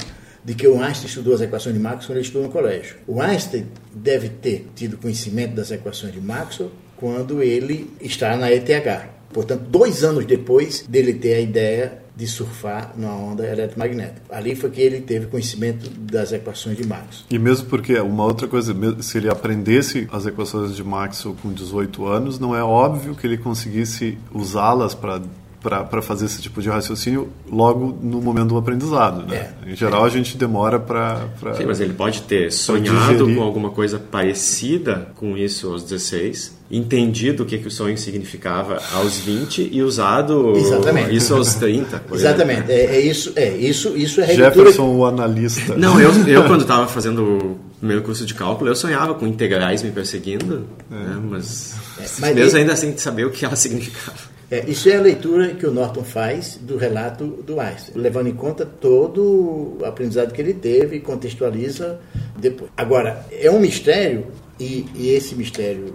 de 0.44 0.54
que 0.54 0.66
o 0.66 0.82
Einstein 0.82 1.06
estudou 1.06 1.34
as 1.34 1.40
equações 1.40 1.74
de 1.74 1.80
Maxwell 1.80 2.06
quando 2.06 2.16
ele 2.16 2.26
estudou 2.26 2.42
no 2.44 2.52
colégio. 2.52 2.96
O 3.06 3.20
Einstein 3.20 3.66
deve 3.94 4.28
ter 4.28 4.68
tido 4.74 4.96
conhecimento 4.96 5.54
das 5.54 5.70
equações 5.70 6.12
de 6.12 6.20
Maxwell 6.20 6.70
quando 6.96 7.42
ele 7.42 7.90
está 8.00 8.36
na 8.36 8.50
ETH. 8.52 9.08
Portanto, 9.32 9.64
dois 9.68 10.04
anos 10.04 10.24
depois 10.26 10.84
dele 10.88 11.14
ter 11.14 11.34
a 11.34 11.40
ideia 11.40 12.02
de 12.14 12.26
surfar 12.26 12.92
numa 12.96 13.14
onda 13.14 13.46
eletromagnética. 13.46 14.20
Ali 14.30 14.54
foi 14.54 14.70
que 14.70 14.80
ele 14.80 15.00
teve 15.00 15.26
conhecimento 15.26 15.88
das 15.90 16.32
equações 16.32 16.76
de 16.76 16.86
Maxwell. 16.86 17.26
E 17.30 17.38
mesmo 17.38 17.66
porque, 17.66 17.98
uma 17.98 18.24
outra 18.24 18.46
coisa, 18.46 18.74
se 19.02 19.18
ele 19.18 19.30
aprendesse 19.30 20.06
as 20.12 20.26
equações 20.26 20.76
de 20.76 20.84
Maxwell 20.84 21.34
com 21.42 21.52
18 21.52 22.06
anos, 22.06 22.38
não 22.38 22.54
é 22.54 22.62
óbvio 22.62 23.14
que 23.14 23.26
ele 23.26 23.38
conseguisse 23.38 24.18
usá-las 24.32 24.94
para 24.94 25.22
para 25.62 26.02
fazer 26.02 26.26
esse 26.26 26.42
tipo 26.42 26.60
de 26.60 26.68
raciocínio 26.68 27.28
logo 27.50 27.96
no 28.02 28.20
momento 28.20 28.48
do 28.48 28.58
aprendizado. 28.58 29.26
Né? 29.26 29.50
É, 29.66 29.70
em 29.70 29.76
geral, 29.76 30.04
é. 30.04 30.06
a 30.06 30.10
gente 30.10 30.36
demora 30.36 30.78
para. 30.80 31.28
Sim, 31.56 31.66
mas 31.66 31.80
ele 31.80 31.92
pode 31.92 32.22
ter 32.22 32.50
sonhado 32.50 33.32
com 33.32 33.42
alguma 33.42 33.70
coisa 33.70 33.98
parecida 33.98 35.08
com 35.14 35.36
isso 35.36 35.70
aos 35.70 35.84
16, 35.84 36.58
entendido 36.70 37.44
o 37.44 37.46
que, 37.46 37.58
que 37.58 37.68
o 37.68 37.70
sonho 37.70 37.96
significava 37.96 38.80
aos 38.92 39.18
20 39.18 39.68
e 39.72 39.82
usado 39.82 40.52
Exatamente. 40.56 41.14
isso 41.14 41.34
aos 41.34 41.54
30. 41.54 42.02
Exatamente. 42.12 42.70
É, 42.70 42.96
é, 42.96 43.00
isso, 43.00 43.32
é, 43.36 43.48
isso, 43.50 43.96
isso 43.96 44.20
é 44.20 44.34
Jefferson, 44.34 44.96
o 44.96 45.06
analista. 45.06 45.76
Não, 45.76 46.00
eu, 46.00 46.10
eu 46.26 46.44
quando 46.44 46.62
estava 46.62 46.88
fazendo 46.88 47.58
o 47.80 47.86
meu 47.86 48.02
curso 48.02 48.26
de 48.26 48.34
cálculo, 48.34 48.68
eu 48.68 48.74
sonhava 48.74 49.14
com 49.14 49.26
integrais 49.26 49.82
me 49.82 49.92
perseguindo, 49.92 50.66
é. 50.90 50.94
né? 50.94 51.22
mas, 51.30 51.74
é, 51.98 52.04
mas 52.18 52.34
mesmo 52.34 52.58
ainda 52.58 52.74
sem 52.74 52.96
saber 52.96 53.26
o 53.26 53.30
que 53.30 53.44
ela 53.44 53.54
significava. 53.54 54.31
É, 54.52 54.68
isso 54.68 54.90
é 54.90 54.96
a 54.96 55.00
leitura 55.00 55.54
que 55.54 55.64
o 55.64 55.70
Norton 55.70 56.04
faz 56.04 56.58
do 56.60 56.76
relato 56.76 57.24
do 57.26 57.58
Einstein, 57.58 57.96
levando 57.96 58.26
em 58.26 58.34
conta 58.34 58.66
todo 58.66 59.78
o 59.80 59.82
aprendizado 59.82 60.30
que 60.30 60.42
ele 60.42 60.52
teve 60.52 60.96
e 60.96 61.00
contextualiza 61.00 61.98
depois. 62.38 62.70
Agora, 62.76 63.24
é 63.32 63.50
um 63.50 63.58
mistério, 63.58 64.26
e, 64.60 64.84
e 64.94 65.08
esse 65.08 65.34
mistério 65.34 65.94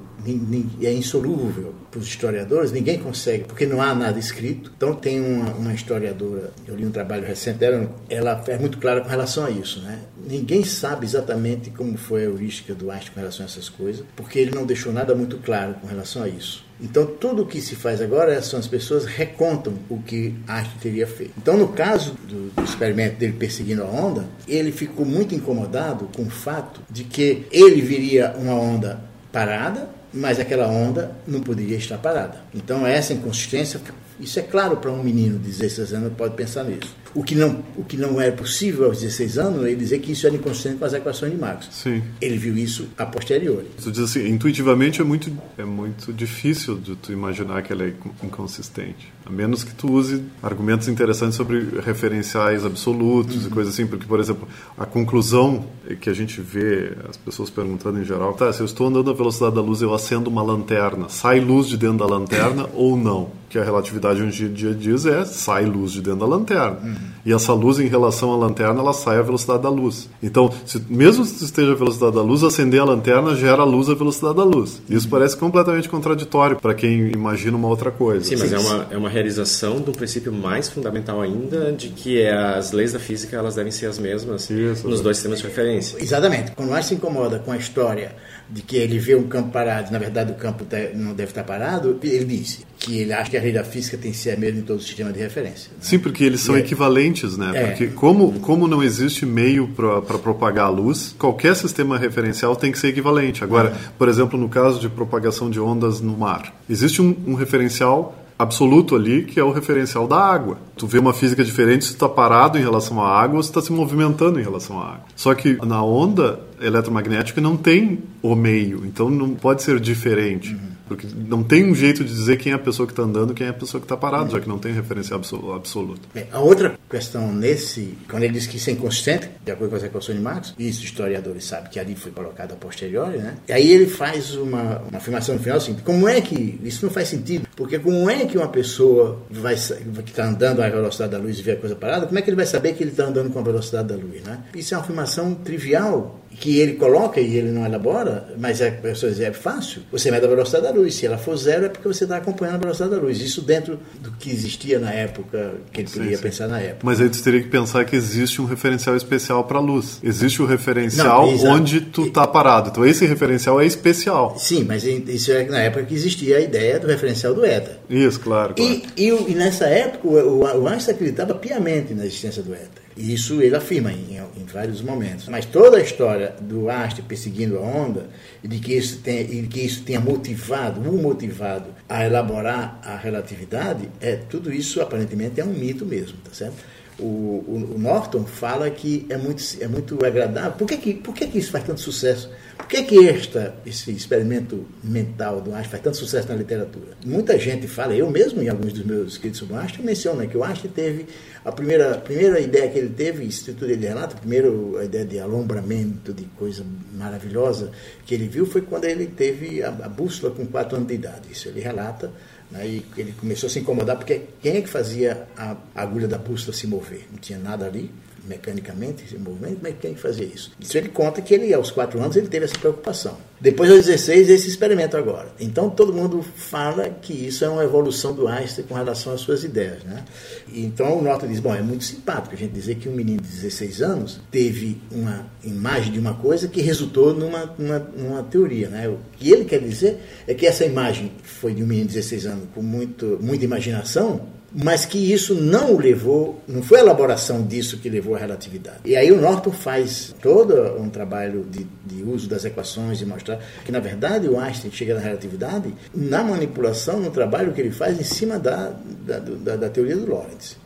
é 0.82 0.92
insolúvel 0.92 1.74
para 1.90 2.00
os 2.00 2.08
historiadores, 2.08 2.72
ninguém 2.72 3.00
consegue, 3.00 3.46
porque 3.46 3.66
não 3.66 3.82
há 3.82 3.94
nada 3.94 4.20
escrito. 4.20 4.72
Então, 4.76 4.94
tem 4.94 5.22
uma, 5.22 5.52
uma 5.54 5.74
historiadora, 5.74 6.52
eu 6.68 6.76
li 6.76 6.86
um 6.86 6.92
trabalho 6.92 7.26
recente 7.26 7.60
dela, 7.60 7.90
ela 8.10 8.44
é 8.48 8.58
muito 8.58 8.78
clara 8.78 9.02
com 9.02 9.10
relação 9.10 9.46
a 9.46 9.50
isso. 9.50 9.82
Né? 9.82 10.00
Ninguém 10.28 10.64
sabe 10.64 11.06
exatamente 11.06 11.70
como 11.70 11.98
foi 11.98 12.22
a 12.22 12.26
heurística 12.26 12.74
do 12.74 12.92
Einstein 12.92 13.14
com 13.14 13.20
relação 13.20 13.46
a 13.46 13.50
essas 13.50 13.70
coisas, 13.70 14.06
porque 14.16 14.40
ele 14.40 14.52
não 14.52 14.66
deixou 14.66 14.92
nada 14.92 15.16
muito 15.16 15.38
claro 15.38 15.76
com 15.76 15.88
relação 15.88 16.24
a 16.24 16.28
isso. 16.28 16.66
Então, 16.80 17.06
tudo 17.08 17.42
o 17.42 17.46
que 17.46 17.60
se 17.60 17.76
faz 17.76 18.02
agora 18.02 18.40
são 18.42 18.60
as 18.60 18.68
pessoas 18.68 19.06
recontam 19.06 19.74
o 19.90 20.00
que 20.00 20.36
Einstein 20.48 20.78
teria 20.80 21.08
feito. 21.08 21.34
Então, 21.38 21.58
no 21.58 21.70
caso 21.70 22.14
do, 22.28 22.52
do, 22.52 22.64
experimento 22.64 23.18
dele 23.18 23.34
perseguindo 23.34 23.84
a 23.84 23.88
onda, 23.88 24.26
ele 24.48 24.72
ficou 24.72 25.06
muito 25.06 25.34
incomodado 25.34 26.08
com 26.16 26.24
o 26.24 26.30
fato 26.30 26.82
de 26.90 27.04
que 27.04 27.48
ele 27.52 27.82
viria 27.82 28.36
uma 28.38 28.54
onda 28.54 29.02
parada, 29.32 29.90
mas 30.18 30.40
aquela 30.40 30.68
onda 30.68 31.12
não 31.28 31.42
poderia 31.42 31.78
estar 31.78 31.98
parada. 31.98 32.42
Então, 32.54 32.86
essa 32.86 33.14
inconsistência, 33.14 33.80
isso 34.20 34.40
é 34.40 34.42
claro 34.42 34.78
para 34.78 34.92
um 34.92 35.04
menino 35.04 35.38
de 35.38 35.50
16 35.50 35.94
anos, 35.94 36.14
pode 36.18 36.36
pensar 36.36 36.64
nisso. 36.64 36.96
O 37.18 37.24
que 37.24 37.34
não, 37.34 37.64
o 37.76 37.84
que 37.84 37.98
não 37.98 38.22
é 38.22 38.30
possível 38.30 38.86
aos 38.86 39.02
16 39.02 39.40
anos 39.40 39.66
é 39.66 39.74
dizer 39.74 39.98
que 39.98 40.12
isso 40.12 40.28
era 40.28 40.36
inconsistente 40.36 40.78
com 40.78 40.86
as 40.86 40.94
equações 40.94 41.32
de 41.32 41.38
Marx. 41.40 41.68
Sim. 41.72 42.04
Ele 42.22 42.38
viu 42.38 42.56
isso 42.56 42.90
a 42.96 43.08
posteriori. 43.08 43.66
Tu 43.82 43.92
diz 43.92 44.04
assim, 44.04 44.28
intuitivamente 44.28 45.02
é 45.02 45.04
muito, 45.04 45.36
é 45.58 45.66
muito 45.66 46.14
difícil 46.14 46.76
de 46.76 46.96
tu 46.96 47.12
imaginar 47.12 47.64
que 47.64 47.74
ela 47.74 47.86
é 47.86 47.94
inconsistente. 48.24 49.12
A 49.26 49.32
menos 49.32 49.64
que 49.64 49.74
tu 49.74 49.92
use 49.92 50.22
argumentos 50.44 50.88
interessantes 50.88 51.36
sobre 51.36 51.82
referenciais 51.84 52.64
absolutos 52.64 53.46
uhum. 53.46 53.48
e 53.48 53.52
coisas 53.52 53.74
assim. 53.74 53.88
Porque, 53.88 54.06
por 54.06 54.20
exemplo, 54.20 54.48
a 54.78 54.86
conclusão 54.86 55.66
que 56.00 56.12
a 56.12 56.14
gente 56.14 56.40
vê 56.40 56.94
as 57.10 57.18
pessoas 57.18 57.50
perguntando 57.50 58.00
em 58.00 58.06
geral, 58.06 58.34
tá, 58.34 58.54
se 58.54 58.62
eu 58.62 58.66
estou 58.68 58.88
andando 58.88 59.10
à 59.10 59.14
velocidade 59.14 59.56
da 59.56 59.62
luz, 59.62 59.82
eu 59.82 59.92
acendo 59.92 60.30
uma 60.30 60.44
lanterna, 60.44 61.10
sai 61.10 61.40
luz 61.40 61.68
de 61.68 61.78
dentro 61.78 61.98
da 61.98 62.06
lanterna 62.06 62.70
ou 62.76 62.96
não? 62.96 63.32
Que 63.50 63.58
a 63.58 63.64
relatividade 63.64 64.22
hoje 64.22 64.46
em 64.46 64.54
dia 64.54 64.74
diz 64.74 65.06
é, 65.06 65.26
sai 65.26 65.66
luz 65.66 65.94
de 65.94 66.02
dentro 66.02 66.20
da 66.20 66.26
lanterna. 66.28 66.80
Uhum. 66.84 67.07
E 67.26 67.34
essa 67.34 67.54
luz 67.54 67.80
em 67.80 67.88
relação 67.88 68.32
à 68.32 68.38
lanterna, 68.38 68.80
ela 68.80 68.94
sai 68.94 69.18
à 69.18 69.22
velocidade 69.22 69.64
da 69.64 69.70
luz. 69.70 70.10
Então, 70.24 70.52
se, 70.66 70.82
mesmo 70.90 71.26
se 71.26 71.44
esteja 71.44 71.74
a 71.74 71.76
velocidade 71.76 72.16
da 72.16 72.22
luz, 72.22 72.44
acender 72.44 72.80
a 72.80 72.86
lanterna 72.86 73.36
gera 73.36 73.62
a 73.62 73.66
luz 73.66 73.90
à 73.90 73.94
velocidade 73.94 74.36
da 74.36 74.44
luz. 74.44 74.82
Isso 74.90 75.10
parece 75.10 75.36
completamente 75.36 75.90
contraditório 75.90 76.58
para 76.58 76.74
quem 76.74 77.12
imagina 77.12 77.58
uma 77.58 77.68
outra 77.68 77.92
coisa. 77.92 78.24
Sim, 78.24 78.38
mas 78.38 78.54
é 78.54 78.58
uma, 78.58 78.88
é 78.92 78.98
uma 78.98 79.10
realização 79.10 79.82
do 79.82 79.92
princípio 79.92 80.32
mais 80.32 80.70
fundamental 80.70 81.22
ainda 81.22 81.72
de 81.72 81.90
que 81.90 82.26
as 82.26 82.72
leis 82.72 82.94
da 82.94 83.00
física 83.00 83.36
elas 83.36 83.56
devem 83.56 83.72
ser 83.72 83.88
as 83.88 84.00
mesmas 84.00 84.50
Isso, 84.50 84.88
nos 84.88 85.02
dois 85.02 85.18
sistemas 85.18 85.40
de 85.40 85.46
referência. 85.46 86.02
Exatamente. 86.02 86.52
Quando 86.52 86.70
mais 86.70 86.86
se 86.86 86.96
incomoda 86.96 87.40
com 87.40 87.52
a 87.52 87.58
história 87.58 88.16
de 88.50 88.62
que 88.62 88.78
ele 88.78 88.98
vê 88.98 89.16
um 89.16 89.28
campo 89.28 89.52
parado, 89.52 89.92
na 89.92 90.00
verdade 90.00 90.32
o 90.32 90.36
campo 90.36 90.64
tá, 90.64 90.78
não 90.94 91.14
deve 91.14 91.32
estar 91.32 91.44
parado, 91.44 92.00
ele 92.02 92.26
disse 92.26 92.66
que 92.80 93.00
ele 93.00 93.12
acha 93.12 93.30
que 93.30 93.38
a 93.38 93.42
lei 93.42 93.52
da 93.52 93.64
física 93.64 93.98
tem 93.98 94.12
que 94.12 94.18
ser 94.18 94.32
a 94.32 94.38
mesma 94.38 94.60
em 94.60 94.64
todo 94.64 94.78
o 94.78 94.82
sistema 94.82 95.12
de 95.12 95.20
referência. 95.20 95.72
Né? 95.72 95.78
Sim, 95.82 96.00
porque 96.00 96.24
eles 96.24 96.42
são 96.42 96.56
é, 96.56 96.60
equivalentes, 96.60 97.38
né? 97.38 97.52
É, 97.54 97.68
porque 97.68 97.88
como, 97.88 98.40
como 98.40 98.68
não 98.68 98.82
existe 98.84 99.26
meio 99.26 99.68
para 99.68 100.02
propagar 100.02 100.68
a 100.68 100.70
luz, 100.70 101.16
qualquer 101.18 101.56
sistema 101.56 101.98
referencial 101.98 102.56
tem 102.56 102.72
que 102.72 102.80
ser 102.80 102.90
equivalente. 102.90 103.44
Agora, 103.44 103.70
é. 103.70 103.76
por 103.98 104.08
exemplo, 104.08 104.40
no 104.40 104.48
caso 104.48 104.80
de 104.80 104.88
propagação 104.88 105.50
de 105.50 105.60
ondas 105.60 106.00
no 106.00 106.16
mar, 106.16 106.54
existe 106.70 107.02
um, 107.02 107.16
um 107.26 107.34
referencial 107.34 108.16
absoluto 108.38 108.96
ali, 108.96 109.24
que 109.24 109.40
é 109.40 109.44
o 109.44 109.52
referencial 109.52 110.08
da 110.08 110.18
água. 110.18 110.60
Tu 110.76 110.86
vê 110.86 111.00
uma 111.00 111.14
física 111.14 111.44
diferente 111.44 111.86
se 111.86 111.92
tu 111.92 111.94
está 111.96 112.10
parado 112.10 112.58
em 112.58 112.62
relação 112.62 113.02
à 113.02 113.10
água 113.10 113.38
ou 113.38 113.44
se 113.44 113.50
está 113.50 113.62
se 113.62 113.72
movimentando 113.72 114.40
em 114.40 114.44
relação 114.44 114.80
à 114.80 114.86
água. 114.86 115.06
Só 115.16 115.34
que 115.34 115.58
na 115.66 115.84
onda 115.84 116.40
eletromagnética 116.60 117.40
não 117.42 117.58
tem 117.58 118.00
o 118.22 118.36
meio, 118.36 118.86
então 118.86 119.10
não 119.10 119.36
pode 119.36 119.64
ser 119.64 119.80
diferente. 119.80 120.54
Uhum. 120.54 120.78
Porque 120.88 121.06
não 121.16 121.44
tem 121.44 121.70
um 121.70 121.76
jeito 121.76 122.04
de 122.04 122.14
dizer 122.14 122.38
quem 122.38 122.54
é 122.54 122.56
a 122.56 122.60
pessoa 122.60 122.88
que 122.88 122.94
está 122.94 123.04
andando 123.04 123.34
quem 123.34 123.46
é 123.46 123.50
a 123.50 123.54
pessoa 123.54 123.80
que 123.82 123.86
está 123.86 123.98
parada, 123.98 124.30
já 124.30 124.40
que 124.40 124.48
não 124.48 124.58
tem 124.58 124.74
referência 124.74 125.16
absoluta. 125.16 126.02
É, 126.16 126.28
a 126.32 126.40
outra 126.40 126.78
questão 126.90 127.34
nesse, 127.34 127.98
quando 128.10 128.24
ele 128.24 128.34
diz 128.34 128.48
que 128.48 128.58
isso 128.58 128.70
é 128.70 128.74
inconsistente, 128.74 129.30
de 129.44 129.52
acordo 129.52 129.72
com 129.72 129.76
as 129.76 129.84
equações 129.84 130.18
de 130.18 130.24
Marx, 130.24 130.54
isso 130.58 130.84
historiadores 130.84 131.44
sabem 131.46 131.70
que 131.70 131.80
ali 131.80 131.96
foi 131.96 132.12
colocado 132.12 132.54
a 132.54 132.56
posteriori, 132.56 133.18
né? 133.18 133.36
E 133.48 133.52
aí 133.52 133.70
ele 133.70 133.88
faz 133.88 134.36
uma, 134.36 134.80
uma 134.80 134.98
afirmação 134.98 135.36
no 135.36 135.42
final 135.42 135.58
assim, 135.58 135.76
como 135.84 136.08
é 136.08 136.22
que, 136.22 136.60
isso 136.64 136.86
não 136.86 136.92
faz 136.92 137.10
sentido, 137.10 137.48
porque 137.56 137.78
como 137.80 138.10
é 138.10 138.26
que 138.26 138.38
uma 138.38 138.48
pessoa 138.48 139.22
vai, 139.30 139.56
que 139.56 140.12
está 140.12 140.26
andando 140.26 140.62
à 140.62 140.70
velocidade 140.70 141.12
da 141.12 141.18
luz 141.18 141.38
e 141.38 141.42
vê 141.42 141.52
a 141.52 141.58
coisa 141.58 141.76
parada, 141.76 142.08
como 142.08 142.18
é 142.18 142.22
que 142.22 142.30
ele 142.30 142.38
vai 142.38 142.46
saber 142.46 142.74
que 142.74 142.84
ele 142.84 142.92
está 142.92 143.06
andando 143.06 143.30
com 143.30 143.40
a 143.40 143.44
velocidade 143.44 143.90
da 143.90 143.96
luz, 143.96 144.24
né? 144.24 144.40
Isso 144.56 144.74
é 144.74 144.78
uma 144.78 144.84
afirmação 144.84 145.36
trivial, 145.36 146.22
que 146.32 146.60
ele 146.60 146.74
coloca 146.74 147.20
e 147.20 147.36
ele 147.36 147.52
não 147.52 147.66
elabora, 147.66 148.30
mas 148.38 148.62
é, 148.62 148.80
é 149.22 149.34
fácil, 149.34 149.82
você 149.92 150.12
mede 150.12 150.26
a 150.26 150.30
velocidade 150.30 150.66
da 150.66 150.72
luz. 150.72 150.96
Se 150.96 151.06
ela 151.06 151.18
for 151.18 151.36
zero, 151.36 151.66
é 151.66 151.70
porque 151.70 151.88
você 151.88 152.04
está 152.04 152.18
acompanhando 152.18 152.56
a 152.56 152.60
velocidade 152.60 152.92
da 152.92 153.02
luz. 153.02 153.20
Isso 153.20 153.42
dentro 153.42 153.80
do 154.00 154.12
que 154.12 154.30
existia 154.30 154.80
na 154.80 154.92
época, 154.92 155.56
que 155.72 155.82
ele 155.82 155.90
podia 155.90 156.10
sim, 156.12 156.16
sim. 156.16 156.22
pensar 156.22 156.48
na 156.48 156.60
época. 156.60 156.82
Mas 156.84 157.02
aí 157.02 157.08
você 157.08 157.24
teria 157.24 157.42
que 157.42 157.50
pensar 157.50 157.86
que 157.86 157.96
existe 157.96 158.42
um 158.42 158.46
referencial 158.46 158.96
especial 158.96 159.44
para 159.44 159.58
a 159.58 159.62
luz. 159.62 160.00
Existe 160.04 160.42
o 160.42 160.46
referencial 160.46 161.32
não, 161.32 161.52
onde 161.52 161.82
tu 161.82 162.06
está 162.06 162.28
parado. 162.28 162.70
Então 162.70 162.86
esse 162.86 163.06
referencial 163.06 163.60
é 163.60 163.66
especial. 163.66 164.36
Sim, 164.38 164.64
mas 164.64 164.84
isso 164.84 165.32
é 165.32 165.46
na 165.46 165.60
época 165.60 165.86
que 165.86 165.96
existia 165.96 166.38
a 166.38 166.42
ideia 166.42 166.80
do 166.80 166.88
referencial 166.88 167.34
do 167.34 167.46
éter. 167.46 167.78
Isso, 167.90 168.20
claro. 168.20 168.54
claro. 168.54 168.72
E, 168.72 168.86
e, 168.96 169.32
e, 169.32 169.36
nessa 169.36 169.66
época 169.66 170.08
o, 170.08 170.42
o 170.42 170.68
Einstein 170.68 170.96
acreditava 170.96 171.34
piamente 171.36 171.94
na 171.94 172.06
existência 172.06 172.44
do 172.44 172.54
éter. 172.54 172.87
Isso 172.98 173.42
ele 173.42 173.56
afirma 173.56 173.92
em, 173.92 174.18
em, 174.18 174.46
vários 174.46 174.82
momentos. 174.82 175.28
Mas 175.28 175.46
toda 175.46 175.78
a 175.78 175.82
história 175.82 176.36
do 176.42 176.70
Einstein 176.70 177.06
perseguindo 177.06 177.58
a 177.58 177.62
onda 177.62 178.10
e 178.44 178.48
de 178.48 178.60
que 178.60 178.74
isso, 178.74 179.02
e 179.08 179.48
que 179.48 179.60
isso 179.62 179.84
tenha 179.84 180.00
motivado, 180.00 180.82
o 180.82 181.02
motivado 181.02 181.68
a 181.88 182.06
elaborar 182.06 182.80
a 182.84 182.98
relatividade, 182.98 183.90
é 184.02 184.16
tudo 184.16 184.52
isso 184.52 184.82
aparentemente 184.82 185.40
é 185.40 185.46
um 185.46 185.54
mito 185.54 185.86
mesmo, 185.86 186.18
tá 186.24 186.34
certo? 186.34 186.58
O, 187.00 187.04
o, 187.04 187.74
o 187.76 187.80
Norton 187.80 188.26
fala 188.26 188.70
que 188.70 189.06
é 189.10 189.18
muito, 189.18 189.44
é 189.62 189.68
muito 189.68 190.04
agradável. 190.04 190.54
Por 190.54 190.68
que, 190.68 190.78
que, 190.78 190.94
por 190.96 191.14
que, 191.14 191.28
que 191.28 191.38
isso 191.38 191.52
faz 191.52 191.64
tanto 191.64 191.80
sucesso? 191.80 192.30
Por 192.58 192.66
que, 192.68 192.84
que 192.84 193.08
esta, 193.08 193.56
esse 193.66 193.92
experimento 193.92 194.66
mental 194.84 195.40
do 195.40 195.52
Einstein 195.52 195.70
faz 195.70 195.84
tanto 195.84 195.98
sucesso 195.98 196.28
na 196.28 196.36
literatura? 196.36 196.98
Muita 197.06 197.38
gente 197.38 197.68
fala, 197.68 197.96
eu 197.96 198.10
mesmo 198.10 198.42
em 198.42 198.50
alguns 198.50 198.74
dos 198.74 198.84
meus 198.84 199.14
escritos 199.14 199.40
sobre 199.40 199.56
Einstein, 199.56 199.86
menciono 199.86 200.20
né, 200.20 200.28
que 200.28 200.36
o 200.36 200.44
Einstein 200.44 200.72
teve 200.72 201.06
a 201.46 201.52
primeira, 201.52 201.94
a 201.94 201.98
primeira 201.98 202.40
ideia 202.40 202.68
que 202.70 202.78
ele 202.78 202.90
teve, 202.90 203.24
estrutura 203.26 203.72
ele 203.72 203.88
relata, 203.88 204.16
primeiro 204.16 204.78
a 204.78 204.84
ideia 204.84 205.06
de 205.06 205.20
alombramento, 205.20 206.12
de 206.12 206.26
coisa 206.38 206.66
maravilhosa 206.94 207.72
que 208.06 208.14
ele 208.14 208.28
viu 208.28 208.46
foi 208.46 208.62
quando 208.62 208.86
ele 208.86 209.06
teve 209.06 209.64
a, 209.64 209.70
a 209.70 209.88
bússola 209.88 210.34
com 210.34 210.46
quatro 210.46 210.76
anos 210.76 210.90
de 210.90 210.96
idade. 210.96 211.32
Isso 211.32 211.48
ele 211.48 211.62
relata. 211.62 212.12
Né, 212.50 212.66
e 212.66 212.86
ele 212.98 213.14
começou 213.20 213.48
a 213.48 213.50
se 213.50 213.60
incomodar 213.60 213.98
porque 213.98 214.22
quem 214.42 214.56
é 214.58 214.62
que 214.62 214.70
fazia 214.70 215.28
a 215.36 215.58
agulha 215.76 216.08
da 216.08 216.18
bússola 216.18 216.56
se 216.56 216.66
mover? 216.66 217.06
Não 217.12 217.20
tinha 217.20 217.38
nada 217.38 217.66
ali, 217.66 217.92
mecanicamente 218.28 219.04
esse 219.04 219.18
movimento, 219.18 219.60
mas 219.62 219.76
quem 219.80 219.96
fazia 219.96 220.26
isso? 220.26 220.52
Isso 220.60 220.78
ele 220.78 220.90
conta 220.90 221.22
que 221.22 221.34
ele, 221.34 221.54
aos 221.54 221.72
quatro 221.72 222.00
anos, 222.02 222.16
ele 222.16 222.28
teve 222.28 222.46
essa 222.46 222.58
preocupação. 222.58 223.18
Depois, 223.40 223.70
aos 223.72 223.86
16, 223.86 224.30
esse 224.30 224.48
experimento 224.48 224.98
agora. 224.98 225.30
Então, 225.40 225.70
todo 225.70 225.94
mundo 225.94 226.24
fala 226.36 226.90
que 226.90 227.14
isso 227.14 227.46
é 227.46 227.50
uma 227.50 227.64
evolução 227.64 228.14
do 228.14 228.28
Einstein 228.28 228.66
com 228.66 228.74
relação 228.74 229.14
às 229.14 229.22
suas 229.22 229.44
ideias. 229.44 229.84
Né? 229.84 230.04
Então, 230.52 230.98
o 230.98 231.02
Norton 231.02 231.28
diz, 231.28 231.40
bom, 231.40 231.54
é 231.54 231.62
muito 231.62 231.84
simpático 231.84 232.34
a 232.34 232.38
gente 232.38 232.52
dizer 232.52 232.76
que 232.76 232.90
um 232.90 232.94
menino 232.94 233.22
de 233.22 233.28
16 233.28 233.82
anos 233.82 234.20
teve 234.32 234.82
uma 234.92 235.28
imagem 235.44 235.94
de 235.94 236.00
uma 236.00 236.16
coisa 236.16 236.48
que 236.48 236.62
resultou 236.62 237.14
numa, 237.14 237.54
numa, 237.58 237.80
numa 237.80 238.24
teoria. 238.24 238.70
Né? 238.70 238.88
O 238.88 238.98
que 239.18 239.32
ele 239.32 239.46
quer 239.46 239.60
dizer 239.60 240.00
é 240.28 240.34
que 240.34 240.48
essa 240.48 240.66
imagem 240.66 241.12
foi 241.24 241.54
de 241.54 241.64
um 241.64 241.68
menino 241.68 241.88
de 241.88 241.96
16 241.96 242.26
anos 242.26 242.48
com 242.56 242.64
muito, 242.64 243.20
muita 243.22 243.46
imaginação, 243.46 244.28
mas 244.62 244.86
que 244.86 244.98
isso 245.14 245.36
não 245.36 245.76
o 245.76 245.80
levou, 245.80 246.42
não 246.48 246.64
foi 246.64 246.80
a 246.80 246.82
elaboração 246.82 247.44
disso 247.44 247.78
que 247.78 247.90
levou 247.90 248.16
à 248.16 248.20
relatividade. 248.20 248.80
E 248.86 248.96
aí 248.96 249.12
o 249.12 249.22
Norton 249.22 249.52
faz 249.52 250.16
todo 250.20 250.56
um 250.82 250.90
trabalho 250.90 251.46
de, 251.50 251.68
de 251.86 252.02
uso 252.02 252.28
das 252.28 252.44
equações 252.44 253.00
e 253.00 253.06
mostrar 253.06 253.40
que, 253.64 253.72
na 253.72 253.80
verdade, 253.80 254.28
o 254.28 254.40
Einstein 254.40 254.72
chega 254.72 254.96
na 254.96 255.00
relatividade 255.00 255.72
na 255.94 256.24
manipulação, 256.24 257.00
no 257.00 257.12
trabalho 257.12 257.54
que 257.54 257.62
ele 257.62 257.72
faz 257.72 258.00
em 258.00 258.04
cima 258.04 258.40
da, 258.40 258.74
da, 259.06 259.20
da, 259.20 259.56
da 259.58 259.70
teoria 259.70 259.96
do 259.96 260.10
Lorentz. 260.10 260.58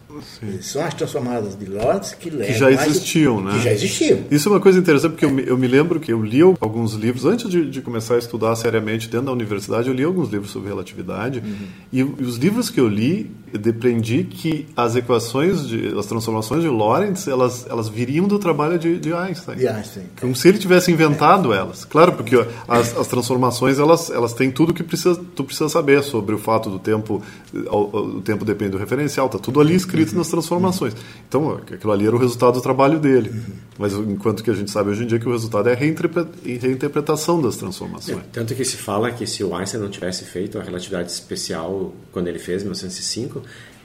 São 0.61 0.83
as 0.83 0.93
transformadas 0.93 1.57
de 1.57 1.65
Lorentz 1.65 2.13
que 2.13 2.29
levam. 2.29 2.47
Que 2.47 2.53
já 2.53 2.71
existiam, 2.71 3.41
né? 3.41 3.53
Que 3.53 3.63
já 3.63 3.71
existiam. 3.71 4.19
Isso 4.29 4.49
é 4.49 4.51
uma 4.51 4.59
coisa 4.59 4.79
interessante, 4.79 5.11
porque 5.11 5.25
eu 5.25 5.31
me, 5.31 5.43
eu 5.45 5.57
me 5.57 5.67
lembro 5.67 5.99
que 5.99 6.11
eu 6.11 6.21
li 6.21 6.41
alguns 6.59 6.93
livros, 6.93 7.25
antes 7.25 7.49
de, 7.49 7.69
de, 7.69 7.81
começar 7.81 8.15
a 8.15 8.17
estudar 8.17 8.55
seriamente 8.55 9.07
dentro 9.07 9.27
da 9.27 9.31
universidade, 9.31 9.87
eu 9.87 9.93
li 9.93 10.03
alguns 10.03 10.29
livros 10.29 10.51
sobre 10.51 10.69
relatividade. 10.69 11.39
Uhum. 11.39 11.67
E, 11.91 11.99
e, 11.99 12.23
os 12.23 12.37
livros 12.37 12.69
que 12.69 12.79
eu 12.79 12.87
li, 12.87 13.31
eu 13.53 13.59
depreendi 13.59 14.23
que 14.23 14.67
as 14.75 14.95
equações, 14.95 15.67
de, 15.67 15.97
as 15.97 16.05
transformações 16.05 16.61
de 16.61 16.67
Lorentz, 16.67 17.27
elas, 17.27 17.65
elas 17.69 17.87
viriam 17.87 18.27
do 18.27 18.37
trabalho 18.37 18.77
de, 18.77 18.97
de 18.97 19.13
Einstein. 19.13 19.57
De 19.57 19.67
Einstein. 19.67 20.05
Como 20.19 20.35
se 20.35 20.47
ele 20.47 20.57
tivesse 20.57 20.91
inventado 20.91 21.53
é. 21.53 21.57
elas. 21.57 21.85
Claro, 21.85 22.13
porque 22.13 22.35
as, 22.67 22.97
as 22.97 23.07
transformações, 23.07 23.79
elas, 23.79 24.09
elas 24.09 24.33
têm 24.33 24.51
tudo 24.51 24.73
que 24.73 24.83
precisa, 24.83 25.19
tu 25.35 25.43
precisa 25.43 25.69
saber 25.69 26.03
sobre 26.03 26.35
o 26.35 26.37
fato 26.37 26.69
do 26.69 26.79
tempo, 26.79 27.21
o, 27.53 27.77
o 27.77 28.21
tempo 28.21 28.43
depende 28.43 28.71
do 28.71 28.77
referencial, 28.77 29.27
está 29.27 29.39
tudo 29.39 29.59
ali 29.59 29.75
escrito 29.75 30.00
nas 30.13 30.27
transformações. 30.27 30.93
Então, 31.27 31.51
aquilo 31.51 31.91
ali 31.91 32.07
era 32.07 32.15
o 32.15 32.19
resultado 32.19 32.53
do 32.53 32.61
trabalho 32.61 32.99
dele. 32.99 33.31
Mas 33.77 33.93
enquanto 33.93 34.43
que 34.43 34.49
a 34.49 34.53
gente 34.53 34.69
sabe 34.69 34.89
hoje 34.89 35.03
em 35.03 35.07
dia 35.07 35.19
que 35.19 35.27
o 35.27 35.31
resultado 35.31 35.69
é 35.69 35.73
a 35.73 35.75
reinterpretação 35.75 37.41
das 37.41 37.55
transformações. 37.55 38.17
É, 38.17 38.21
tanto 38.31 38.53
que 38.55 38.65
se 38.65 38.77
fala 38.77 39.11
que 39.11 39.25
se 39.25 39.43
o 39.43 39.55
Einstein 39.55 39.81
não 39.81 39.89
tivesse 39.89 40.25
feito 40.25 40.59
a 40.59 40.63
relatividade 40.63 41.11
especial 41.11 41.93
quando 42.11 42.27
ele 42.27 42.39
fez, 42.39 42.61
em 42.61 42.65
1905, 42.65 43.41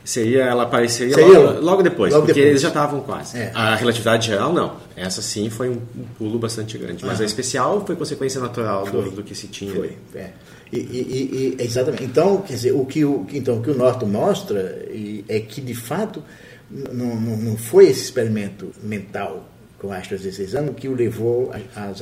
seria 0.06 0.44
ela 0.44 0.62
apareceria 0.62 1.14
seria 1.14 1.38
logo, 1.38 1.60
logo, 1.60 1.82
depois, 1.82 2.12
logo 2.12 2.26
porque 2.26 2.40
depois. 2.40 2.50
eles 2.50 2.62
já 2.62 2.68
estavam 2.68 3.00
quase. 3.00 3.36
É. 3.36 3.50
A 3.52 3.74
relatividade 3.74 4.28
geral 4.28 4.52
não. 4.52 4.76
Essa 4.96 5.20
sim 5.20 5.50
foi 5.50 5.68
um 5.68 5.80
pulo 6.16 6.38
bastante 6.38 6.78
grande, 6.78 7.04
mas 7.04 7.20
a 7.20 7.24
especial 7.24 7.84
foi 7.84 7.96
consequência 7.96 8.40
natural 8.40 8.86
do, 8.86 9.10
do, 9.10 9.22
que 9.22 9.34
se 9.34 9.48
tinha. 9.48 9.74
Foi. 9.74 9.96
É. 10.14 10.30
E, 10.72 10.78
e, 10.78 11.56
e, 11.58 11.62
exatamente. 11.62 12.04
Então, 12.04 12.42
quer 12.42 12.54
dizer, 12.54 12.72
o 12.72 12.84
que 12.84 13.04
o, 13.04 13.26
então, 13.32 13.58
o, 13.58 13.62
que 13.62 13.70
o 13.70 13.74
Norton 13.74 14.06
mostra 14.06 14.86
é 15.28 15.40
que, 15.40 15.60
de 15.60 15.74
fato, 15.74 16.22
não, 16.70 17.14
não, 17.20 17.36
não 17.36 17.56
foi 17.56 17.88
esse 17.88 18.02
experimento 18.04 18.72
mental 18.82 19.48
com 19.78 19.92
Astra 19.92 20.16
16 20.16 20.54
anos 20.54 20.74
que 20.76 20.88
o 20.88 20.94
levou 20.94 21.52
a, 21.52 21.92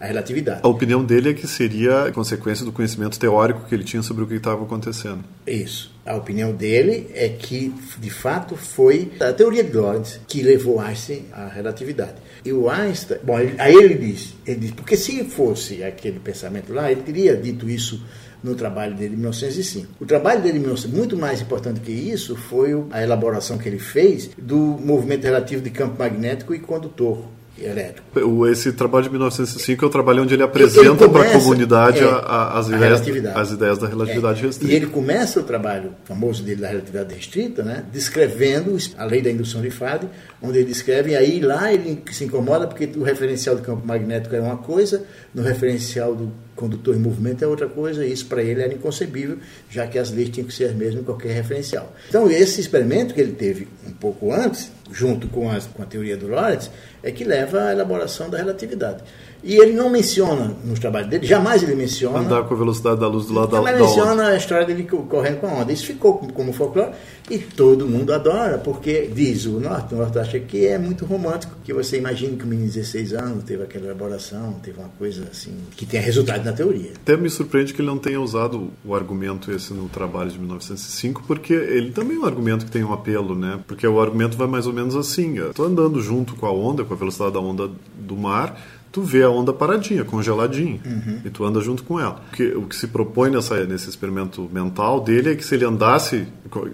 a, 0.00 0.06
relatividade. 0.06 0.60
A 0.62 0.68
opinião 0.68 1.04
dele 1.04 1.30
é 1.30 1.32
que 1.32 1.46
seria 1.46 2.10
consequência 2.12 2.64
do 2.64 2.72
conhecimento 2.72 3.18
teórico 3.18 3.64
que 3.68 3.74
ele 3.74 3.84
tinha 3.84 4.02
sobre 4.02 4.24
o 4.24 4.26
que 4.26 4.34
estava 4.34 4.62
acontecendo. 4.64 5.24
Isso. 5.46 5.92
A 6.04 6.16
opinião 6.16 6.52
dele 6.52 7.08
é 7.14 7.28
que, 7.28 7.72
de 7.98 8.10
fato, 8.10 8.56
foi 8.56 9.12
a 9.20 9.32
teoria 9.32 9.62
de 9.62 9.72
Lorentz 9.76 10.20
que 10.26 10.42
levou 10.42 10.80
Einstein 10.80 11.26
à 11.32 11.46
relatividade. 11.46 12.14
E 12.44 12.52
o 12.52 12.68
Einstein, 12.68 13.20
bom, 13.22 13.38
ele, 13.38 13.54
aí 13.58 13.74
ele 13.74 13.94
diz, 13.94 14.34
ele 14.46 14.60
diz, 14.60 14.70
porque 14.72 14.96
se 14.96 15.24
fosse 15.24 15.82
aquele 15.84 16.18
pensamento 16.18 16.72
lá, 16.72 16.90
ele 16.90 17.02
teria 17.02 17.36
dito 17.36 17.70
isso 17.70 18.02
no 18.42 18.54
trabalho 18.54 18.94
dele 18.96 19.14
em 19.14 19.18
1905. 19.18 19.88
O 20.00 20.06
trabalho 20.06 20.42
dele, 20.42 20.60
muito 20.88 21.16
mais 21.16 21.40
importante 21.40 21.80
que 21.80 21.92
isso, 21.92 22.34
foi 22.34 22.70
a 22.90 23.02
elaboração 23.02 23.56
que 23.58 23.68
ele 23.68 23.78
fez 23.78 24.30
do 24.36 24.56
movimento 24.56 25.24
relativo 25.24 25.62
de 25.62 25.70
campo 25.70 25.96
magnético 25.98 26.52
e 26.52 26.58
condutor 26.58 27.28
elétrico. 27.64 28.46
Esse 28.46 28.72
trabalho 28.72 29.04
de 29.04 29.10
1905 29.10 29.84
é 29.84 29.88
o 29.88 29.90
trabalho 29.90 30.22
onde 30.22 30.34
ele 30.34 30.42
apresenta 30.42 31.08
para 31.08 31.22
a 31.22 31.32
comunidade 31.32 32.00
é, 32.00 32.04
as, 32.04 32.68
ideias, 32.68 33.02
as 33.34 33.50
ideias 33.50 33.78
da 33.78 33.86
relatividade 33.86 34.42
é. 34.42 34.46
restrita. 34.46 34.72
E 34.72 34.76
ele 34.76 34.86
começa 34.86 35.40
o 35.40 35.42
trabalho 35.42 35.90
famoso 36.04 36.42
dele 36.42 36.60
da 36.60 36.68
relatividade 36.68 37.14
restrita, 37.14 37.62
né, 37.62 37.84
descrevendo 37.92 38.76
a 38.96 39.04
lei 39.04 39.22
da 39.22 39.30
indução 39.30 39.60
de 39.60 39.70
Faraday, 39.70 40.08
onde 40.40 40.58
ele 40.58 40.66
descreve, 40.66 41.12
e 41.12 41.16
aí 41.16 41.40
lá 41.40 41.72
ele 41.72 42.02
se 42.10 42.24
incomoda 42.24 42.66
porque 42.66 42.90
o 42.96 43.02
referencial 43.02 43.56
do 43.56 43.62
campo 43.62 43.86
magnético 43.86 44.34
é 44.34 44.40
uma 44.40 44.56
coisa, 44.56 45.04
no 45.34 45.42
referencial 45.42 46.14
do 46.14 46.32
condutor 46.62 46.94
em 46.94 47.00
movimento 47.00 47.42
é 47.42 47.46
outra 47.48 47.66
coisa, 47.66 48.06
e 48.06 48.12
isso 48.12 48.26
para 48.26 48.40
ele 48.40 48.62
era 48.62 48.72
inconcebível, 48.72 49.38
já 49.68 49.84
que 49.84 49.98
as 49.98 50.12
leis 50.12 50.28
tinham 50.28 50.46
que 50.46 50.54
ser 50.54 50.66
as 50.66 50.74
mesmas 50.74 51.02
em 51.02 51.04
qualquer 51.04 51.32
referencial. 51.32 51.92
Então, 52.08 52.30
esse 52.30 52.60
experimento 52.60 53.12
que 53.12 53.20
ele 53.20 53.32
teve 53.32 53.66
um 53.84 53.90
pouco 53.92 54.32
antes, 54.32 54.70
junto 54.92 55.26
com 55.26 55.50
a, 55.50 55.60
com 55.60 55.82
a 55.82 55.86
teoria 55.86 56.16
do 56.16 56.28
Lorentz, 56.28 56.70
é 57.02 57.10
que 57.10 57.24
leva 57.24 57.64
à 57.64 57.72
elaboração 57.72 58.30
da 58.30 58.38
relatividade. 58.38 59.02
E 59.44 59.56
ele 59.56 59.72
não 59.72 59.90
menciona 59.90 60.54
nos 60.64 60.78
trabalhos 60.78 61.08
dele, 61.10 61.26
jamais 61.26 61.62
ele 61.62 61.74
menciona. 61.74 62.20
Andar 62.20 62.44
com 62.44 62.54
a 62.54 62.56
velocidade 62.56 63.00
da 63.00 63.08
luz 63.08 63.26
do 63.26 63.34
lado 63.34 63.50
da, 63.50 63.56
Jamais 63.56 63.76
da 63.76 63.84
menciona 63.84 64.12
onda. 64.12 64.26
a 64.28 64.36
história 64.36 64.64
dele 64.66 64.84
co- 64.84 65.02
correndo 65.02 65.40
com 65.40 65.48
a 65.48 65.50
onda. 65.54 65.72
Isso 65.72 65.84
ficou 65.86 66.18
como- 66.18 66.52
folclore 66.52 66.92
e 67.28 67.38
todo 67.38 67.86
mundo 67.86 68.12
adora, 68.12 68.58
porque 68.58 69.10
diz 69.12 69.44
o 69.46 69.58
Norte, 69.58 69.94
o 69.94 69.98
Norte 69.98 70.18
acha 70.18 70.38
que 70.38 70.66
é 70.66 70.78
muito 70.78 71.04
romântico, 71.04 71.54
que 71.64 71.72
você 71.72 71.98
imagina 71.98 72.36
que 72.36 72.44
o 72.44 72.46
menino 72.46 72.68
de 72.68 72.74
16 72.74 73.12
anos 73.14 73.42
teve 73.44 73.64
aquela 73.64 73.86
elaboração, 73.86 74.52
teve 74.62 74.78
uma 74.78 74.90
coisa 74.98 75.24
assim, 75.32 75.52
que 75.76 75.84
tenha 75.84 76.02
resultado 76.02 76.44
na 76.44 76.52
teoria. 76.52 76.92
Até 76.94 77.16
me 77.16 77.28
surpreende 77.28 77.74
que 77.74 77.80
ele 77.80 77.88
não 77.88 77.98
tenha 77.98 78.20
usado 78.20 78.70
o 78.84 78.94
argumento 78.94 79.50
esse 79.50 79.74
no 79.74 79.88
trabalho 79.88 80.30
de 80.30 80.38
1905, 80.38 81.24
porque 81.26 81.52
ele 81.52 81.90
também 81.90 82.16
é 82.16 82.20
um 82.20 82.24
argumento 82.26 82.64
que 82.64 82.70
tem 82.70 82.84
um 82.84 82.92
apelo, 82.92 83.34
né? 83.34 83.58
Porque 83.66 83.86
o 83.86 84.00
argumento 84.00 84.36
vai 84.36 84.46
mais 84.46 84.66
ou 84.68 84.72
menos 84.72 84.94
assim: 84.94 85.34
tô 85.54 85.64
andando 85.64 86.00
junto 86.00 86.36
com 86.36 86.46
a 86.46 86.52
onda, 86.52 86.84
com 86.84 86.94
a 86.94 86.96
velocidade 86.96 87.32
da 87.32 87.40
onda 87.40 87.68
do 87.98 88.16
mar, 88.16 88.56
tu 88.92 89.00
vê 89.00 89.22
a 89.22 89.30
onda 89.30 89.54
paradinha, 89.54 90.04
congeladinha, 90.04 90.78
e 91.24 91.30
tu 91.30 91.44
anda 91.44 91.60
junto 91.62 91.82
com 91.82 91.98
ela. 91.98 92.22
O 92.30 92.36
que, 92.36 92.44
o 92.48 92.62
que 92.62 92.76
se 92.76 92.86
propõe 92.86 93.30
nessa, 93.30 93.64
nesse 93.64 93.88
experimento 93.88 94.48
mental 94.52 95.00
dele 95.00 95.32
é 95.32 95.34
que 95.34 95.44
se 95.44 95.54
ele 95.54 95.64
andasse 95.64 96.28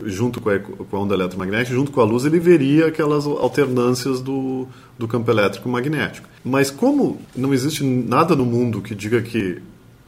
junto 0.05 0.41
com 0.41 0.51
a, 0.51 0.59
com 0.59 0.97
a 0.97 1.01
onda 1.01 1.15
eletromagnética, 1.15 1.75
junto 1.75 1.93
com 1.93 2.01
a 2.01 2.05
luz, 2.05 2.25
ele 2.25 2.41
veria 2.41 2.89
aquelas 2.89 3.25
alternâncias 3.25 4.21
do, 4.21 4.67
do 4.99 5.07
campo 5.07 5.31
elétrico 5.31 5.69
magnético. 5.69 6.29
Mas 6.45 6.71
como 6.71 7.21
não 7.37 7.55
existe 7.55 7.85
nada 7.85 8.35
no 8.35 8.45
mundo 8.45 8.83
que 8.83 8.97
diga 8.97 9.23
que 9.23 9.63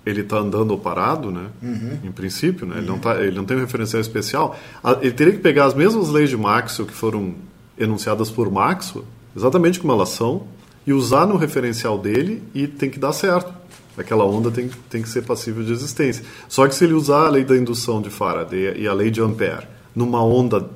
ele 0.05 0.23
está 0.23 0.39
andando 0.39 0.73
ou 0.73 0.79
parado, 0.79 1.31
né? 1.31 1.47
Em 2.03 2.11
princípio, 2.11 2.67
né? 2.67 2.79
Ele 2.79 2.87
não 2.87 2.99
tá, 2.99 3.21
ele 3.23 3.37
não 3.37 3.45
tem 3.45 3.57
um 3.57 3.61
referencial 3.61 4.01
especial. 4.01 4.59
Ele 5.01 5.13
teria 5.13 5.33
que 5.33 5.39
pegar 5.39 5.67
as 5.67 5.75
mesmas 5.75 6.09
leis 6.09 6.29
de 6.29 6.37
Maxwell 6.37 6.89
que 6.89 6.95
foram 6.95 7.35
enunciadas 7.79 8.31
por 8.31 8.51
Maxwell, 8.51 9.05
exatamente 9.37 9.79
como 9.79 9.93
elas 9.93 10.09
são, 10.09 10.47
e 10.87 10.93
usar 10.93 11.27
no 11.27 11.37
referencial 11.37 11.99
dele 11.99 12.43
e 12.55 12.67
tem 12.67 12.91
que 12.91 12.99
dar 12.99 13.13
certo. 13.13 13.53
Aquela 13.97 14.25
onda 14.25 14.51
tem, 14.51 14.71
tem 14.89 15.03
que 15.03 15.09
ser 15.09 15.23
passível 15.23 15.63
de 15.63 15.73
existência. 15.73 16.25
Só 16.49 16.67
que 16.67 16.75
se 16.75 16.85
ele 16.85 16.95
usar 16.95 17.27
a 17.27 17.29
lei 17.29 17.45
da 17.45 17.57
indução 17.57 18.01
de 18.01 18.09
Faraday 18.09 18.75
e 18.79 18.89
a 18.89 18.93
lei 18.93 19.11
de 19.11 19.21
Ampère 19.21 19.67
numa 19.95 20.25
onda 20.25 20.69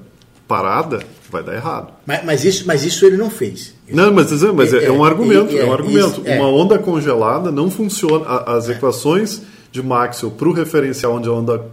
parada, 0.46 1.02
vai 1.30 1.42
dar 1.42 1.54
errado. 1.54 1.92
Mas, 2.04 2.24
mas 2.24 2.44
isso, 2.44 2.66
mas 2.66 2.84
isso 2.84 3.06
ele 3.06 3.16
não 3.16 3.30
fez. 3.30 3.74
Não, 3.88 4.12
mas, 4.12 4.30
mas 4.30 4.74
é, 4.74 4.84
é 4.84 4.92
um 4.92 5.04
É, 5.04 5.08
argumento, 5.08 5.56
é, 5.56 5.60
é, 5.60 5.64
um 5.64 5.68
é, 5.68 5.72
argumento. 5.72 6.20
isso, 6.20 6.22
é. 6.24 6.36
Uma 6.36 6.48
onda 6.48 6.78
congelada 6.78 7.50
não 7.50 7.70
funciona. 7.70 8.26
As 8.26 8.68
equações 8.68 9.42
de 9.72 9.82
Maxwell 9.82 10.32
para 10.32 10.48
o 10.48 10.52
referencial 10.52 11.14
onde 11.14 11.28
a 11.28 11.32
onda 11.32 11.64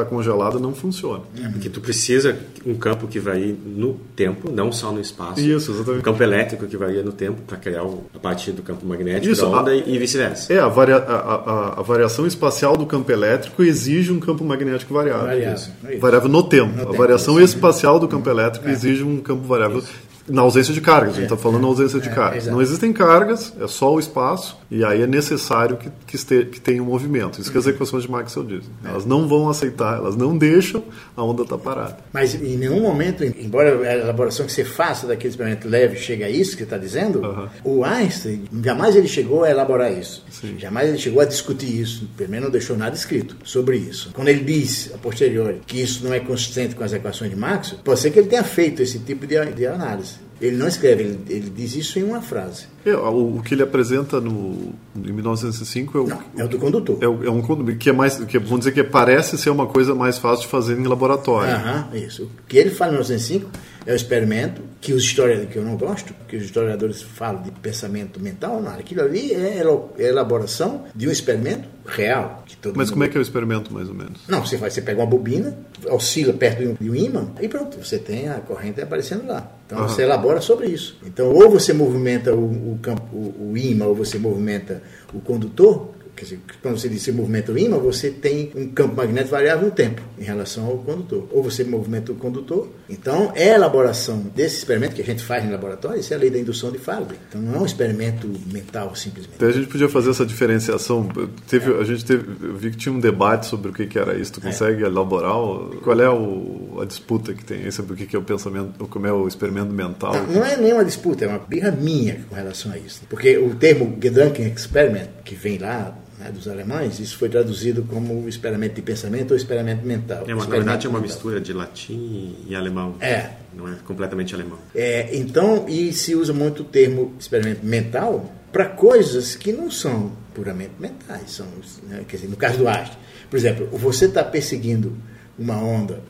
está 0.00 0.04
congelada 0.04 0.58
não 0.58 0.74
funcionam. 0.74 1.22
Porque 1.52 1.68
tu 1.68 1.80
precisa 1.80 2.36
um 2.64 2.74
campo 2.74 3.06
que 3.06 3.18
varie 3.18 3.56
no 3.64 3.94
tempo, 4.14 4.50
não 4.50 4.70
só 4.70 4.92
no 4.92 5.00
espaço. 5.00 5.40
Isso, 5.40 5.70
exatamente. 5.72 6.00
Um 6.00 6.02
campo 6.02 6.22
elétrico 6.22 6.66
que 6.66 6.76
varia 6.76 7.02
no 7.02 7.12
tempo 7.12 7.40
para 7.46 7.56
criar 7.56 7.82
o- 7.84 8.04
a 8.14 8.18
partir 8.18 8.52
do 8.52 8.62
campo 8.62 8.84
magnético 8.86 9.32
Isso, 9.32 9.42
da 9.42 9.48
onda 9.60 9.70
a- 9.70 9.76
e 9.76 9.98
vice-versa. 9.98 10.52
É, 10.52 10.58
a, 10.58 10.68
varia- 10.68 10.96
a- 10.96 11.34
a- 11.76 11.80
a 11.80 11.82
variação 11.82 12.26
espacial 12.26 12.76
do 12.76 12.84
campo 12.86 13.10
elétrico 13.10 13.62
exige 13.62 14.12
um 14.12 14.20
campo 14.20 14.44
magnético 14.44 14.92
variável. 14.92 15.26
Variável, 15.26 15.54
Isso. 15.54 15.72
é 15.86 15.92
isso. 15.92 16.00
Variável 16.00 16.28
no 16.28 16.42
tempo. 16.42 16.74
No 16.76 16.82
a 16.82 16.86
tempo, 16.86 16.96
variação 16.98 17.40
isso. 17.40 17.54
espacial 17.56 17.98
do 17.98 18.06
campo 18.08 18.28
elétrico 18.28 18.68
exige 18.68 19.02
um 19.02 19.18
campo 19.18 19.46
variável. 19.46 19.82
Na 20.28 20.42
ausência 20.42 20.74
de 20.74 20.80
cargas, 20.80 21.10
a 21.12 21.14
gente 21.14 21.24
está 21.24 21.36
falando 21.36 21.62
na 21.62 21.68
ausência 21.68 22.00
de 22.00 22.08
É, 22.08 22.12
cargas. 22.12 22.46
Não 22.46 22.60
existem 22.60 22.92
cargas, 22.92 23.52
é 23.60 23.66
só 23.68 23.94
o 23.94 23.98
espaço, 24.00 24.56
e 24.70 24.84
aí 24.84 25.02
é 25.02 25.06
necessário 25.06 25.76
que, 25.76 25.88
que, 26.06 26.16
este- 26.16 26.44
que 26.46 26.60
tenha 26.60 26.82
um 26.82 26.86
movimento. 26.86 27.40
Isso 27.40 27.50
que 27.50 27.56
Uhum. 27.56 27.60
as 27.62 27.66
equações 27.68 28.02
de 28.02 28.10
Maxwell 28.10 28.44
dizem. 28.46 28.70
Elas 28.84 29.04
não 29.06 29.28
vão 29.28 29.48
aceitar, 29.48 29.96
elas 29.98 30.16
não 30.16 30.36
deixam 30.36 30.82
a 31.16 31.22
onda 31.22 31.42
estar 31.42 31.58
parada. 31.58 31.98
Mas 32.12 32.34
em 32.34 32.56
nenhum 32.56 32.80
momento, 32.80 33.22
embora 33.24 33.78
a 33.88 33.94
elaboração 33.94 34.44
que 34.46 34.52
você 34.52 34.64
faça 34.64 35.06
daquele 35.06 35.30
experimento 35.30 35.68
leve 35.68 35.96
chegue 35.96 36.24
a 36.24 36.28
isso 36.30 36.52
que 36.52 36.58
você 36.58 36.64
está 36.64 36.78
dizendo, 36.78 37.24
Aham. 37.24 37.48
o 37.62 37.84
Einstein, 37.84 38.44
jamais 38.64 38.96
ele 38.96 39.06
chegou 39.08 39.44
a 39.44 39.50
elaborar 39.50 39.92
isso. 39.92 40.24
Sim. 40.30 40.56
Jamais 40.58 40.88
ele 40.88 40.98
chegou 40.98 41.20
a 41.20 41.24
discutir 41.24 41.80
isso. 41.80 42.08
Pelo 42.16 42.30
menos 42.30 42.46
não 42.46 42.50
deixou 42.52 42.76
nada 42.76 42.96
escrito 42.96 43.36
sobre 43.44 43.76
isso. 43.76 44.10
Quando 44.12 44.28
ele 44.28 44.42
diz, 44.42 44.90
a 44.94 44.98
posteriori, 44.98 45.60
que 45.66 45.80
isso 45.80 46.04
não 46.04 46.12
é 46.12 46.18
consistente 46.20 46.74
com 46.74 46.82
as 46.82 46.92
equações 46.92 47.30
de 47.30 47.36
Maxwell, 47.36 47.80
pode 47.84 48.00
ser 48.00 48.10
que 48.10 48.18
ele 48.18 48.28
tenha 48.28 48.42
feito 48.44 48.82
esse 48.82 48.98
tipo 48.98 49.26
de, 49.26 49.36
de 49.52 49.66
análise. 49.66 50.15
Thanks. 50.16 50.25
Ele 50.40 50.56
não 50.56 50.68
escreve, 50.68 51.02
ele, 51.02 51.18
ele 51.28 51.50
diz 51.50 51.74
isso 51.74 51.98
em 51.98 52.02
uma 52.02 52.20
frase. 52.20 52.66
É, 52.84 52.94
o, 52.94 53.38
o 53.38 53.42
que 53.42 53.54
ele 53.54 53.62
apresenta 53.62 54.20
no, 54.20 54.74
em 54.94 55.10
1905 55.12 55.96
é 55.98 56.00
o, 56.02 56.06
Não, 56.06 56.22
é 56.36 56.44
o 56.44 56.48
do 56.48 56.58
condutor. 56.58 56.98
é, 57.00 57.08
o- 57.08 57.24
é 57.24 57.30
um 57.30 57.40
condomínio 57.42 57.78
que 57.78 57.88
é 57.90 57.92
mais, 57.92 58.16
que 58.24 58.38
vamos 58.38 58.60
dizer 58.60 58.72
que 58.72 58.84
parece 58.84 59.36
ser 59.38 59.50
uma 59.50 59.66
coisa 59.66 59.94
mais 59.94 60.18
fácil 60.18 60.42
de 60.44 60.48
fazer 60.50 60.78
em 60.78 60.84
laboratório. 60.84 61.52
Aham, 61.54 61.88
isso. 61.94 62.24
O 62.24 62.30
que 62.46 62.58
ele 62.58 62.70
fala 62.70 62.90
em 62.92 62.94
1905 62.96 63.50
é 63.86 63.92
o 63.92 63.96
experimento 63.96 64.60
que 64.80 64.92
os 64.92 65.02
historiadores, 65.04 65.50
que 65.50 65.56
eu 65.58 65.64
não 65.64 65.76
gosto, 65.76 66.12
que 66.28 66.36
os 66.36 66.44
historiadores 66.44 67.00
falam 67.02 67.42
de 67.42 67.50
pensamento 67.52 68.20
mental, 68.20 68.60
não, 68.60 68.70
aquilo 68.72 69.00
ali 69.02 69.32
é 69.32 69.62
é 69.98 70.02
elaboração 70.08 70.84
de 70.94 71.08
um 71.08 71.10
experimento 71.10 71.68
real. 71.86 72.44
Mas 72.74 72.90
como 72.90 73.04
é 73.04 73.08
que 73.08 73.16
é 73.16 73.20
o 73.20 73.22
experimento, 73.22 73.72
mais 73.72 73.88
ou 73.88 73.94
menos? 73.94 74.20
Não, 74.28 74.44
você 74.44 74.58
faz, 74.58 74.74
você 74.74 74.82
pega 74.82 75.00
uma 75.00 75.06
bobina, 75.06 75.56
oscila 75.88 76.32
perto 76.32 76.58
de 76.58 76.66
um, 76.68 76.74
de 76.80 76.90
um 76.90 76.94
ímã 76.94 77.30
e 77.40 77.48
pronto, 77.48 77.78
você 77.82 77.96
tem 77.98 78.28
a 78.28 78.34
corrente 78.40 78.80
aparecendo 78.80 79.26
lá. 79.26 79.50
Então 79.66 79.78
Aham. 79.78 79.88
você 79.88 80.02
elabora 80.02 80.25
sobre 80.40 80.68
isso. 80.68 80.98
Então 81.04 81.32
ou 81.32 81.50
você 81.50 81.72
movimenta 81.72 82.34
o, 82.34 82.72
o 82.72 82.78
campo, 82.82 83.04
o, 83.14 83.50
o 83.52 83.56
ímã, 83.56 83.86
ou 83.86 83.94
você 83.94 84.18
movimenta 84.18 84.82
o 85.14 85.20
condutor. 85.20 85.95
Quer 86.16 86.24
dizer, 86.24 86.40
quando 86.62 86.78
você 86.78 86.88
diz 86.88 86.98
que 87.00 87.04
você 87.04 87.12
movimenta 87.12 87.52
o 87.52 87.58
ímã, 87.58 87.76
você 87.78 88.10
tem 88.10 88.50
um 88.54 88.68
campo 88.68 88.96
magnético 88.96 89.30
variável 89.32 89.66
no 89.66 89.70
tempo 89.70 90.00
em 90.18 90.24
relação 90.24 90.66
ao 90.66 90.78
condutor. 90.78 91.28
Ou 91.30 91.42
você 91.42 91.62
movimenta 91.62 92.10
o 92.10 92.14
condutor. 92.14 92.68
Então, 92.88 93.32
é 93.34 93.50
a 93.52 93.54
elaboração 93.56 94.18
desse 94.34 94.56
experimento 94.58 94.94
que 94.94 95.02
a 95.02 95.04
gente 95.04 95.22
faz 95.22 95.44
em 95.44 95.50
laboratório, 95.50 96.00
isso 96.00 96.12
é 96.14 96.16
a 96.16 96.20
lei 96.20 96.30
da 96.30 96.38
indução 96.38 96.70
de 96.72 96.78
Faraday. 96.78 97.18
Então, 97.28 97.40
não 97.40 97.56
é 97.56 97.58
um 97.58 97.66
experimento 97.66 98.28
mental 98.52 98.94
simplesmente. 98.96 99.34
Então 99.36 99.48
a 99.48 99.52
gente 99.52 99.66
podia 99.66 99.88
fazer 99.88 100.10
essa 100.10 100.24
diferenciação. 100.24 101.08
Teve, 101.48 101.74
a 101.74 101.84
gente 101.84 102.04
teve, 102.04 102.24
eu 102.46 102.56
vi 102.56 102.70
que 102.70 102.76
tinha 102.76 102.92
um 102.94 103.00
debate 103.00 103.46
sobre 103.46 103.70
o 103.70 103.74
que, 103.74 103.86
que 103.86 103.98
era 103.98 104.14
isso. 104.16 104.32
Tu 104.32 104.40
consegue 104.40 104.82
elaborar? 104.84 105.36
o- 105.38 105.76
Qual 105.82 106.00
é 106.00 106.08
o, 106.08 106.78
a 106.80 106.84
disputa 106.86 107.34
que 107.34 107.44
tem 107.44 107.64
aí 107.64 107.72
sobre 107.72 107.92
o 107.92 107.96
que, 107.96 108.06
que 108.06 108.16
é 108.16 108.18
o 108.18 108.22
pensamento, 108.22 108.86
como 108.88 109.06
é 109.06 109.12
o 109.12 109.28
experimento 109.28 109.72
mental? 109.72 110.14
Não, 110.14 110.26
não 110.26 110.44
é 110.46 110.56
nenhuma 110.56 110.84
disputa, 110.84 111.24
é 111.24 111.28
uma 111.28 111.38
birra 111.38 111.70
minha 111.70 112.20
com 112.28 112.34
relação 112.34 112.72
a 112.72 112.78
isso. 112.78 113.02
Porque 113.10 113.36
o 113.36 113.54
termo 113.54 113.96
Gedanken 114.00 114.46
Experiment, 114.46 115.08
que 115.24 115.34
vem 115.34 115.58
lá 115.58 115.94
né, 116.18 116.30
dos 116.30 116.48
alemães, 116.48 116.98
isso 116.98 117.16
foi 117.18 117.28
traduzido 117.28 117.82
como 117.82 118.28
experimento 118.28 118.74
de 118.74 118.82
pensamento 118.82 119.30
ou 119.32 119.36
experimento 119.36 119.84
mental. 119.86 120.24
É 120.26 120.34
na 120.34 120.44
verdade, 120.44 120.86
é 120.86 120.90
uma 120.90 121.00
mental. 121.00 121.14
mistura 121.14 121.40
de 121.40 121.52
latim 121.52 122.36
e 122.48 122.54
alemão. 122.54 122.96
É. 123.00 123.30
Não 123.54 123.68
é 123.68 123.76
completamente 123.84 124.34
alemão. 124.34 124.58
É, 124.74 125.16
então, 125.16 125.66
e 125.68 125.92
se 125.92 126.14
usa 126.14 126.32
muito 126.32 126.62
o 126.62 126.64
termo 126.64 127.14
experimento 127.18 127.64
mental 127.64 128.32
para 128.52 128.66
coisas 128.66 129.34
que 129.34 129.52
não 129.52 129.70
são 129.70 130.12
puramente 130.34 130.72
mentais. 130.78 131.32
São, 131.32 131.46
né, 131.88 132.04
quer 132.08 132.16
dizer, 132.16 132.28
no 132.28 132.36
caso 132.36 132.58
do 132.58 132.68
Einstein, 132.68 132.98
por 133.30 133.36
exemplo, 133.36 133.68
você 133.72 134.06
está 134.06 134.24
perseguindo 134.24 134.96
uma 135.38 135.56
onda 135.56 136.00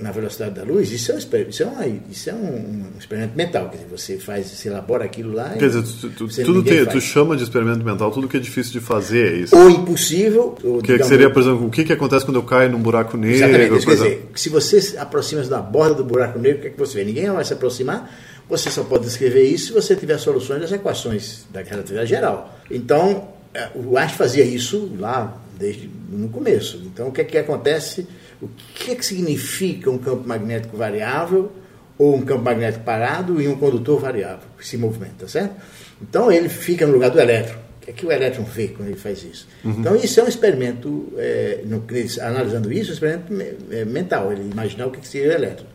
na 0.00 0.10
velocidade 0.10 0.54
da 0.54 0.62
luz, 0.64 0.90
isso 0.90 1.12
é 1.12 1.14
um, 1.14 1.18
exper- 1.18 1.46
isso 1.48 1.62
é 1.62 1.66
uma- 1.66 1.86
isso 2.10 2.30
é 2.30 2.34
um, 2.34 2.38
um 2.38 2.84
experimento 2.98 3.36
mental. 3.36 3.68
Quer 3.68 3.76
dizer, 3.78 3.88
você 3.90 4.18
faz, 4.18 4.46
você 4.46 4.68
elabora 4.68 5.04
aquilo 5.04 5.32
lá. 5.32 5.50
Quer 5.50 5.68
dizer, 5.68 5.82
tu, 5.82 6.10
tu- 6.10 6.28
tudo 6.44 6.62
tem, 6.62 6.84
tu 6.86 7.00
chama 7.00 7.36
de 7.36 7.42
experimento 7.44 7.84
mental 7.84 8.10
tudo 8.10 8.28
que 8.28 8.36
é 8.36 8.40
difícil 8.40 8.72
de 8.72 8.80
fazer, 8.80 9.32
é 9.32 9.36
isso. 9.38 9.56
ou 9.56 9.68
impossível. 9.70 10.54
Ou, 10.64 10.76
Que, 10.76 10.82
que 10.82 10.92
digamos, 10.92 11.06
seria, 11.06 11.30
por 11.30 11.42
exemplo, 11.42 11.66
o 11.66 11.70
que, 11.70 11.84
que 11.84 11.92
acontece 11.92 12.24
quando 12.24 12.36
eu 12.36 12.42
caio 12.42 12.70
num 12.70 12.80
buraco 12.80 13.16
negro? 13.16 13.36
Exatamente. 13.36 13.76
Isso 13.78 13.86
quer 13.86 13.94
dizer, 13.94 14.30
se 14.34 14.48
você 14.48 14.80
se 14.80 14.96
aproxima 14.98 15.42
da 15.42 15.60
borda 15.60 15.94
do 15.94 16.04
buraco 16.04 16.38
negro, 16.38 16.58
o 16.58 16.60
que, 16.62 16.66
é 16.68 16.70
que 16.70 16.78
você 16.78 16.98
vê? 16.98 17.04
Ninguém 17.04 17.30
vai 17.30 17.44
se 17.44 17.52
aproximar. 17.52 18.10
Você 18.48 18.70
só 18.70 18.82
pode 18.84 19.04
descrever 19.04 19.44
isso 19.44 19.68
se 19.68 19.72
você 19.72 19.94
tiver 19.96 20.18
soluções 20.18 20.60
das 20.60 20.72
equações 20.72 21.46
da 21.50 21.62
relatividade 21.62 22.08
geral. 22.10 22.58
Então, 22.70 23.28
eh, 23.54 23.68
o 23.74 23.96
Einstein 23.96 24.18
fazia 24.18 24.44
isso 24.44 24.90
lá 24.98 25.40
desde 25.58 25.88
no 26.10 26.28
começo. 26.28 26.82
Então, 26.84 27.08
o 27.08 27.12
que 27.12 27.20
é 27.20 27.24
que 27.24 27.38
acontece? 27.38 28.06
O 28.42 28.48
que 28.74 28.90
é 28.90 28.94
que 28.94 29.06
significa 29.06 29.88
um 29.90 29.98
campo 29.98 30.26
magnético 30.26 30.76
variável 30.76 31.52
ou 31.96 32.16
um 32.16 32.22
campo 32.22 32.42
magnético 32.42 32.84
parado 32.84 33.40
e 33.40 33.46
um 33.46 33.56
condutor 33.56 34.00
variável 34.00 34.48
que 34.58 34.66
se 34.66 34.76
movimenta, 34.76 35.28
certo? 35.28 35.54
Então, 36.00 36.30
ele 36.32 36.48
fica 36.48 36.86
no 36.86 36.92
lugar 36.94 37.10
do 37.10 37.20
elétron. 37.20 37.56
O 37.80 37.84
que 37.84 37.90
é 37.90 37.94
que 37.94 38.06
o 38.06 38.10
elétron 38.12 38.44
vê 38.44 38.68
quando 38.68 38.88
ele 38.88 38.98
faz 38.98 39.22
isso? 39.22 39.46
Então, 39.64 39.94
isso 39.96 40.18
é 40.18 40.24
um 40.24 40.28
experimento, 40.28 41.12
é, 41.16 41.62
no- 41.64 41.84
analisando 42.20 42.72
isso, 42.72 42.90
um 42.90 42.94
experimento 42.94 43.32
me- 43.32 43.52
é, 43.70 43.84
mental, 43.84 44.32
ele 44.32 44.42
imaginar 44.50 44.86
o 44.86 44.90
que 44.90 45.00
que 45.00 45.06
seria 45.08 45.30
o 45.30 45.32
elétron. 45.32 45.66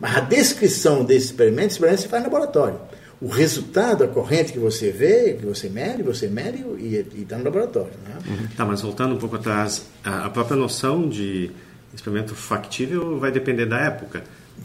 Mas 0.00 0.16
a 0.16 0.20
descrição 0.20 1.04
desse 1.04 1.26
experimento, 1.26 1.66
esse 1.68 1.74
experimento 1.76 2.02
se 2.02 2.08
faz 2.08 2.22
no 2.24 2.28
laboratório. 2.30 2.78
O 3.20 3.28
resultado, 3.28 4.04
a 4.04 4.08
corrente 4.08 4.52
que 4.52 4.58
você 4.58 4.90
vê, 4.90 5.34
que 5.40 5.46
você 5.46 5.68
mede, 5.68 6.02
você 6.02 6.26
mede 6.28 6.58
e 6.78 7.04
está 7.22 7.38
no 7.38 7.44
laboratório. 7.44 7.92
Né? 8.04 8.48
Tá, 8.56 8.64
mas 8.64 8.82
voltando 8.82 9.14
um 9.14 9.18
pouco 9.18 9.36
atrás, 9.36 9.86
a 10.04 10.26
a 10.26 10.30
própria 10.30 10.56
noção 10.56 11.08
de 11.08 11.50
experimento 11.96 12.34
factível 12.34 13.18
vai 13.18 13.30
depender 13.32 13.66
da 13.66 13.78
época. 13.78 14.22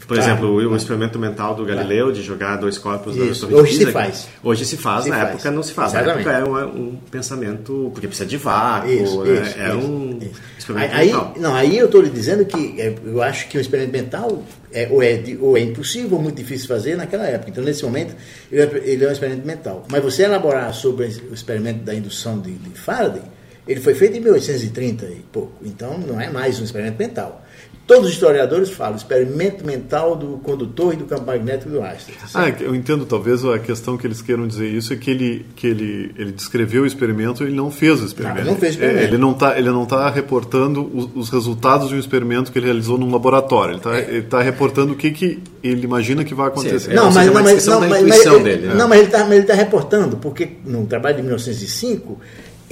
Por 0.08 0.16
exemplo, 0.18 0.48
o, 0.54 0.74
experimento 0.74 1.18
mental 1.18 1.54
do 1.54 1.66
Galileu 1.66 2.10
de 2.10 2.22
jogar 2.22 2.56
dois 2.56 2.78
corpos 2.78 3.14
na 3.14 3.26
torre 3.26 3.32
de 3.48 3.54
Hoje 3.54 3.72
se 3.72 3.78
Pisa, 3.80 3.92
faz. 3.92 4.28
Hoje 4.42 4.64
se 4.64 4.76
faz, 4.78 5.04
Se 5.04 5.10
na 5.10 5.16
faz. 5.18 5.28
época 5.34 5.50
não 5.50 5.62
se 5.62 5.72
faz. 5.74 5.92
Exatamente. 5.92 6.24
Na 6.26 6.32
época 6.32 6.50
era 6.56 6.66
um, 6.66 6.78
um 6.92 6.96
pensamento, 7.10 7.90
porque 7.92 8.08
precisa 8.08 8.26
de 8.28 8.38
vácuo, 8.38 8.90
Isso, 8.90 9.22
né? 9.22 9.32
isso, 9.42 9.58
era 9.58 9.74
isso, 9.76 9.86
um 9.86 10.18
experimento 10.58 10.94
Aí, 10.94 11.06
mental. 11.08 11.34
não, 11.38 11.54
aí 11.54 11.76
eu 11.78 11.86
estou 11.86 12.00
lhe 12.00 12.08
dizendo 12.08 12.44
que 12.46 12.80
é, 12.80 12.94
eu 13.04 13.22
acho 13.22 13.48
que 13.48 13.58
o 13.58 13.60
experimento 13.60 13.92
mental 13.92 14.42
é, 14.72 14.88
ou, 14.90 15.02
é, 15.02 15.12
de- 15.18 15.36
ou 15.36 15.58
é 15.58 15.60
impossível 15.60 16.16
ou 16.16 16.22
muito 16.22 16.36
difícil 16.36 16.62
de 16.62 16.68
fazer 16.68 16.96
naquela 16.96 17.26
época. 17.26 17.50
Então, 17.50 17.62
nesse 17.62 17.84
momento, 17.84 18.14
ele 18.50 18.62
é, 18.62 18.82
ele 18.86 19.04
é 19.04 19.08
um 19.08 19.12
experimento 19.12 19.46
mental. 19.46 19.84
Mas 19.90 20.02
você 20.02 20.22
elaborar 20.22 20.72
sobre 20.72 21.04
o 21.30 21.34
experimento 21.34 21.80
da 21.84 21.94
indução 21.94 22.40
de, 22.40 22.50
de 22.52 22.70
Faraday, 22.78 23.22
ele 23.66 23.80
foi 23.80 23.94
feito 23.94 24.16
em 24.16 24.20
1830 24.20 25.06
e 25.06 25.24
pouco. 25.32 25.52
Então, 25.62 25.98
não 25.98 26.20
é 26.20 26.30
mais 26.30 26.60
um 26.60 26.64
experimento 26.64 26.98
mental. 26.98 27.42
Todos 27.84 28.06
os 28.06 28.12
historiadores 28.12 28.70
falam 28.70 28.96
experimento 28.96 29.66
mental 29.66 30.14
do 30.14 30.38
condutor 30.38 30.94
e 30.94 30.96
do 30.96 31.04
campo 31.04 31.26
magnético 31.26 31.68
do 31.68 31.82
Einstein. 31.82 32.14
Ah, 32.32 32.48
é 32.48 32.56
eu 32.60 32.76
entendo, 32.76 33.04
talvez 33.04 33.44
a 33.44 33.58
questão 33.58 33.98
que 33.98 34.06
eles 34.06 34.22
queiram 34.22 34.46
dizer 34.46 34.68
isso 34.68 34.92
é 34.92 34.96
que 34.96 35.10
ele, 35.10 35.44
que 35.56 35.66
ele, 35.66 36.14
ele 36.16 36.30
descreveu 36.30 36.84
o 36.84 36.86
experimento 36.86 37.42
e 37.42 37.48
ele 37.48 37.56
não 37.56 37.72
fez 37.72 38.00
o 38.00 38.06
experimento. 38.06 38.36
Não, 38.36 38.44
ele 38.44 38.50
não 38.52 38.56
fez 38.56 38.72
o 38.72 38.74
experimento. 38.74 39.04
É, 39.04 39.08
ele 39.08 39.18
não 39.18 39.32
está 39.32 39.58
ele 39.58 39.70
não 39.70 39.84
tá 39.84 40.08
reportando 40.10 40.88
os, 40.94 41.10
os 41.14 41.30
resultados 41.30 41.88
de 41.88 41.96
um 41.96 41.98
experimento 41.98 42.52
que 42.52 42.58
ele 42.58 42.66
realizou 42.66 42.96
num 42.96 43.10
laboratório. 43.10 43.72
Ele 43.72 43.78
está 43.78 43.98
ele 43.98 44.22
tá 44.22 44.40
reportando 44.40 44.92
o 44.92 44.96
que, 44.96 45.10
que 45.10 45.42
ele 45.62 45.84
imagina 45.84 46.24
que 46.24 46.34
vai 46.34 46.46
acontecer. 46.46 46.94
É, 46.94 47.00
ou 47.00 47.10
seja, 47.10 47.30
uma 47.32 47.42
descrição 47.42 47.80
da 47.80 48.00
intuição 48.00 48.34
ele, 48.36 48.44
dele, 48.44 48.66
né? 48.68 48.74
Não, 48.74 48.88
mas 48.88 48.98
ele 49.00 49.08
está 49.08 49.34
ele 49.34 49.44
tá 49.44 49.54
reportando, 49.54 50.16
porque 50.18 50.48
no 50.64 50.86
trabalho 50.86 51.16
de 51.16 51.22
1905, 51.22 52.18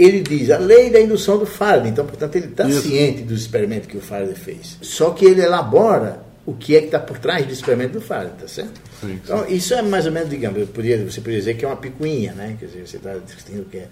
ele 0.02 0.20
diz 0.20 0.50
a 0.50 0.58
lei 0.58 0.90
da 0.90 1.00
indução 1.00 1.38
do 1.38 1.46
Faraday. 1.46 1.90
Então, 1.90 2.06
portanto, 2.06 2.36
ele 2.36 2.46
está 2.46 2.68
ciente 2.70 3.22
dos 3.22 3.40
experimentos 3.40 3.86
que 3.86 3.96
o 3.96 4.00
Faraday 4.00 4.34
fez. 4.34 4.78
Só 4.80 5.10
que 5.10 5.24
ele 5.24 5.42
elabora 5.42 6.22
o 6.46 6.54
que 6.54 6.74
é 6.74 6.80
que 6.80 6.86
está 6.86 6.98
por 6.98 7.18
trás 7.18 7.46
do 7.46 7.52
experimento 7.52 7.92
do 7.92 8.00
Faraday, 8.00 8.32
tá 8.40 8.48
certo? 8.48 8.80
Sim, 9.00 9.20
Então, 9.22 9.46
isso 9.48 9.74
é 9.74 9.82
mais 9.82 10.06
ou 10.06 10.12
menos, 10.12 10.30
digamos, 10.30 10.58
eu 10.58 10.66
poderia, 10.66 11.04
você 11.04 11.20
poderia 11.20 11.38
dizer 11.40 11.54
que 11.54 11.64
é 11.64 11.68
uma 11.68 11.76
picuinha, 11.76 12.32
né? 12.32 12.56
Quer 12.58 12.66
dizer, 12.66 12.86
você 12.86 12.96
está 12.96 13.14
discutindo 13.14 13.60
o 13.62 13.64
que 13.66 13.78
é. 13.78 13.88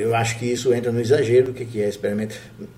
Eu 0.00 0.14
acho 0.14 0.38
que 0.38 0.46
isso 0.46 0.72
entra 0.74 0.90
no 0.90 1.00
exagero 1.00 1.46
do 1.46 1.52
que 1.52 1.64
que 1.64 1.80
é 1.80 1.88
experimento, 1.88 2.34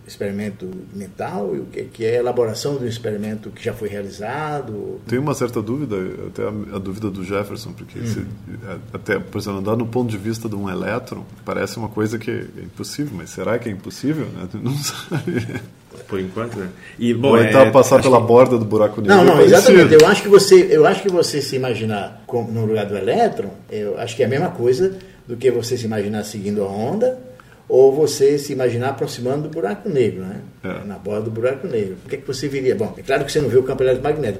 experimento 0.06 0.68
mental 0.92 1.54
e 1.54 1.58
o 1.60 1.64
que 1.66 1.82
que 1.84 2.04
é 2.04 2.16
elaboração 2.16 2.76
de 2.76 2.84
um 2.84 2.88
experimento 2.88 3.50
que 3.50 3.64
já 3.64 3.72
foi 3.72 3.88
realizado, 3.88 5.00
Tenho 5.06 5.22
uma 5.22 5.34
certa 5.34 5.62
dúvida, 5.62 5.96
até 6.28 6.42
a, 6.42 6.76
a 6.76 6.78
dúvida 6.78 7.10
do 7.10 7.24
Jefferson, 7.24 7.72
porque 7.72 7.98
Hum. 7.98 8.06
se- 8.06 8.26
até, 8.92 9.18
por 9.18 9.38
exemplo, 9.38 9.60
andar 9.60 9.76
no 9.76 9.86
ponto 9.86 10.10
de 10.10 10.18
vista 10.18 10.48
de 10.48 10.54
um 10.54 10.68
elétron 10.68 11.24
parece 11.44 11.76
uma 11.78 11.88
coisa 11.88 12.18
que 12.18 12.30
é 12.30 12.44
impossível, 12.62 13.12
mas 13.16 13.30
será 13.30 13.58
que 13.58 13.68
é 13.68 13.72
impossível? 13.72 14.26
Né? 14.26 14.48
Não 14.62 14.74
sabe. 14.76 15.46
Por 16.08 16.18
enquanto, 16.20 16.56
né? 16.56 16.68
E, 16.98 17.12
bom, 17.12 17.30
Ou 17.30 17.36
é, 17.38 17.48
então 17.50 17.70
passar 17.72 17.96
acho 17.96 18.04
pela 18.08 18.20
que- 18.20 18.26
borda 18.26 18.58
do 18.58 18.64
buraco 18.64 19.00
negro. 19.00 19.16
Não, 19.16 19.24
não, 19.24 19.40
é 19.40 19.44
exatamente. 19.44 19.92
Eu 19.94 20.06
acho 20.06 20.22
que 20.22 20.28
você, 20.28 20.66
eu 20.70 20.86
acho 20.86 21.02
que 21.02 21.08
você 21.10 21.40
se 21.42 21.56
imaginar 21.56 22.22
como 22.26 22.50
no 22.50 22.64
lugar 22.64 22.86
do 22.86 22.96
elétron, 22.96 23.50
eu 23.70 23.98
acho 23.98 24.16
que 24.16 24.22
é 24.22 24.26
a 24.26 24.28
mesma 24.28 24.50
coisa 24.50 24.96
do 25.26 25.37
que 25.37 25.50
você 25.50 25.76
se 25.76 25.85
imaginar 25.85 26.24
seguindo 26.24 26.62
a 26.62 26.68
onda 26.68 27.18
ou 27.68 27.94
você 27.94 28.37
se 28.37 28.52
imaginar 28.52 28.90
aproximando 28.90 29.44
do 29.44 29.48
buraco 29.48 29.88
negro, 29.88 30.22
né? 30.22 30.40
É. 30.64 30.85
Na 30.85 30.98
borda 30.98 31.22
do 31.22 31.30
buraco 31.30 31.68
negro. 31.68 31.96
O 32.04 32.09
que 32.09 32.16
é 32.16 32.18
que 32.18 32.26
você 32.26 32.48
viria? 32.48 32.74
Bom, 32.74 32.92
é 32.98 33.02
claro 33.02 33.24
que 33.24 33.30
você 33.30 33.40
não 33.40 33.48
vê 33.48 33.59
o 33.59 33.62
campo 33.62 33.85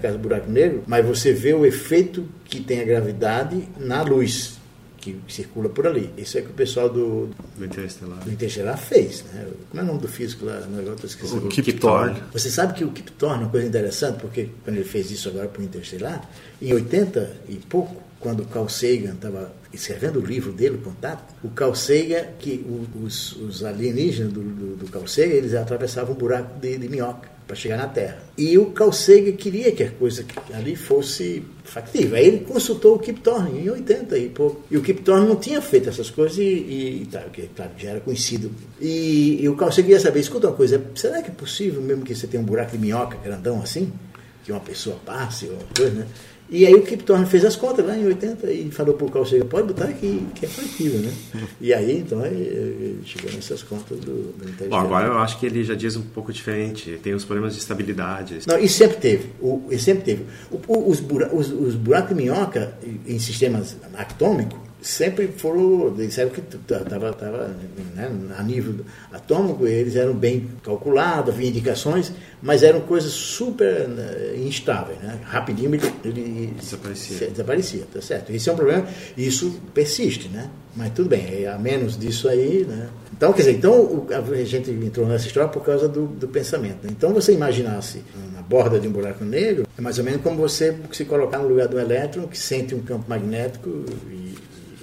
caso 0.03 0.19
do 0.19 0.23
buraco 0.23 0.51
negro, 0.51 0.83
mas 0.87 1.07
você 1.07 1.33
vê 1.33 1.55
o 1.55 1.65
efeito 1.65 2.27
que 2.45 2.61
tem 2.61 2.81
a 2.81 2.85
gravidade 2.85 3.69
na 3.79 4.03
luz 4.03 4.59
que 5.01 5.17
circula 5.29 5.69
por 5.69 5.87
ali. 5.87 6.11
Isso 6.17 6.37
é 6.39 6.43
que 6.43 6.49
o 6.49 6.53
pessoal 6.53 6.89
do, 6.89 7.31
Do 7.57 7.65
interestelar. 7.65 8.19
do 8.19 8.31
Interstellar 8.31 8.77
fez, 8.77 9.25
né? 9.33 9.47
Como 9.71 9.81
é 9.81 9.85
o 9.85 9.87
nome 9.87 10.01
do 10.01 10.09
físico 10.09 10.45
lá? 10.45 10.61
Não, 10.61 10.79
agora 10.79 10.95
eu 10.95 10.97
tô 10.97 11.07
esquecendo. 11.07 11.47
O 11.47 11.49
Kip 11.49 11.73
Thorne. 11.75 12.23
Você 12.33 12.51
sabe 12.51 12.75
que 12.75 12.85
o 12.85 12.91
Kip 12.91 13.11
Thorne 13.13 13.43
é 13.43 13.45
uma 13.45 13.51
coisa 13.51 13.67
interessante, 13.67 14.21
porque 14.21 14.51
quando 14.63 14.77
ele 14.77 14.85
fez 14.85 15.11
isso 15.11 15.29
agora 15.29 15.49
para 15.49 15.63
o 15.63 15.65
Interstellar, 15.65 16.29
em 16.61 16.75
80 16.75 17.33
e 17.49 17.55
pouco, 17.57 17.97
quando 18.21 18.41
o 18.41 18.47
Carl 18.47 18.69
Sagan 18.69 19.15
estava 19.15 19.53
escrevendo 19.73 20.21
o 20.21 20.25
livro 20.25 20.53
dele, 20.53 20.77
o 20.77 20.81
Contato, 20.81 21.35
o 21.43 21.49
Carl 21.49 21.75
Sagan, 21.75 22.27
que 22.39 22.65
os, 23.03 23.37
os 23.37 23.65
alienígenas 23.65 24.33
do, 24.33 24.43
do, 24.43 24.77
do 24.77 24.87
Carl 24.89 25.07
Sagan, 25.07 25.35
eles 25.35 25.55
atravessavam 25.55 26.13
um 26.13 26.19
buraco 26.19 26.61
de, 26.61 26.77
de 26.77 26.89
minhoca 26.89 27.29
para 27.47 27.57
chegar 27.57 27.79
na 27.79 27.89
Terra. 27.89 28.19
E 28.39 28.57
o 28.59 28.67
Carl 28.67 28.93
Sagan 28.93 29.33
queria 29.33 29.73
que 29.73 29.83
a 29.83 29.91
coisa 29.91 30.25
ali 30.55 30.77
fosse 30.77 31.43
factível. 31.65 32.17
Aí 32.17 32.27
ele 32.27 32.39
consultou 32.41 32.95
o 32.95 32.99
Kip 32.99 33.21
Thorne 33.21 33.59
em 33.59 33.71
80 33.71 34.19
e 34.19 34.29
pouco. 34.29 34.65
E 34.71 34.77
o 34.77 34.83
Kip 34.83 35.03
Thorne 35.03 35.27
não 35.27 35.35
tinha 35.35 35.61
feito 35.61 35.89
essas 35.89 36.11
coisas 36.11 36.39
e, 36.39 36.43
e 36.43 37.09
tá, 37.11 37.21
que, 37.23 37.49
claro, 37.49 37.73
já 37.77 37.91
era 37.91 38.01
conhecido. 38.01 38.53
E, 38.81 39.39
e 39.41 39.49
o 39.49 39.57
Carl 39.57 39.73
Sagan 39.73 39.83
queria 39.83 40.01
saber, 40.01 40.21
escuta 40.21 40.47
uma 40.47 40.57
coisa, 40.57 40.81
será 40.95 41.23
que 41.23 41.31
é 41.31 41.35
possível 41.35 41.83
mesmo 41.83 42.05
que 42.05 42.15
você 42.15 42.27
tenha 42.27 42.41
um 42.41 42.47
buraco 42.47 42.73
de 42.73 42.79
minhoca 42.79 43.17
grandão 43.17 43.61
assim? 43.61 43.93
Que 44.45 44.53
uma 44.53 44.61
pessoa 44.61 44.97
passe 45.05 45.47
ou 45.47 45.59
coisa, 45.77 45.91
né? 45.91 46.07
E 46.51 46.67
aí 46.67 46.75
o 46.75 46.83
Kip 46.83 47.05
Thorne 47.05 47.27
fez 47.27 47.45
as 47.45 47.55
contas 47.55 47.87
lá 47.87 47.97
em 47.97 48.05
80 48.07 48.51
e 48.53 48.71
falou 48.73 48.95
para 48.95 49.07
o 49.07 49.11
Carl 49.11 49.25
Sagan, 49.25 49.47
pode 49.47 49.69
botar 49.69 49.85
aqui, 49.85 50.27
que 50.35 50.45
é 50.45 50.49
factível, 50.49 51.01
né? 51.01 51.13
E 51.61 51.73
aí, 51.73 51.99
então, 51.99 52.27
ele, 52.27 52.99
chegou 53.05 53.31
nessas 53.33 53.63
contas 53.63 53.99
do, 54.01 54.33
do 54.33 54.69
Bom, 54.69 54.77
agora 54.77 55.07
eu 55.07 55.19
acho 55.19 55.39
que 55.39 55.47
ele 55.47 55.63
já 55.63 55.75
diz 55.75 55.95
um 55.97 56.03
pouco 56.03 56.33
diferente. 56.33 56.99
Tem 57.03 57.15
uns 57.15 57.25
problemas 57.25 57.53
de 57.55 57.61
estabilidade. 57.61 58.41
Não, 58.47 58.59
e 58.59 58.69
sempre 58.69 58.97
teve. 58.97 59.29
O, 59.41 59.63
e 59.71 59.79
sempre 59.79 60.03
teve. 60.05 60.25
O- 60.51 60.61
o- 60.67 60.91
os, 60.91 60.99
bura, 60.99 61.33
os, 61.33 61.53
os 61.53 61.75
buracos 61.77 62.17
de 62.17 62.23
minhoca 62.23 62.75
em 63.07 63.19
sistemas 63.19 63.77
atômicos 63.95 64.59
sempre 64.83 65.29
foram. 65.29 65.93
Disseram 65.95 66.31
que 66.31 66.41
estava 66.41 67.13
tava, 67.13 67.49
né, 67.95 68.11
a 68.39 68.43
nível 68.43 68.85
atômico, 69.13 69.67
eles 69.67 69.97
eram 69.97 70.15
bem 70.15 70.49
calculados, 70.63 71.35
havia 71.35 71.49
indicações, 71.49 72.13
mas 72.43 72.63
eram 72.63 72.81
coisas 72.81 73.13
super 73.13 73.89
né, 73.89 74.35
instáveis. 74.37 74.99
Né? 75.01 75.19
Rapidinho 75.25 75.75
ele, 75.75 75.93
ele 76.05 76.55
Desaparecia. 76.59 77.29
desaparecia, 77.29 77.85
tá 77.93 78.01
certo? 78.01 78.33
Isso 78.33 78.51
é 78.51 78.53
um 78.53 78.57
problema, 78.57 78.87
isso 79.17 79.61
persiste, 79.75 80.29
né? 80.29 80.51
Mas 80.77 80.93
tudo 80.93 81.09
bem, 81.09 81.43
é, 81.43 81.49
a 81.49 81.59
menos 81.59 81.99
disso 81.99 82.29
aí, 82.29 82.65
né? 82.65 82.89
Então, 83.13 83.33
quer 83.33 83.41
dizer, 83.41 83.53
então 83.57 84.07
a 84.09 84.45
gente 84.45 84.71
entrou 84.71 85.07
nessa 85.07 85.27
história 85.27 85.49
por 85.49 85.63
causa 85.65 85.89
do, 85.89 86.07
do 86.07 86.29
pensamento. 86.29 86.85
né? 86.85 86.91
Então, 86.91 87.13
você 87.13 87.33
imaginasse 87.33 88.03
na 88.33 88.41
borda 88.41 88.79
de 88.79 88.89
um 88.89 88.93
buraco 88.93 89.25
negro, 89.25 89.67
é 89.77 89.81
mais 89.81 89.99
ou 89.99 90.05
menos 90.05 90.23
como 90.23 90.37
você 90.37 90.75
se 90.93 91.05
colocar 91.05 91.39
no 91.39 91.49
lugar 91.49 91.69
do 91.69 91.79
elétron 91.79 92.27
que 92.29 92.39
sente 92.39 92.75
um 92.75 92.81
campo 92.81 93.05
magnético 93.09 93.69
e, 94.11 94.15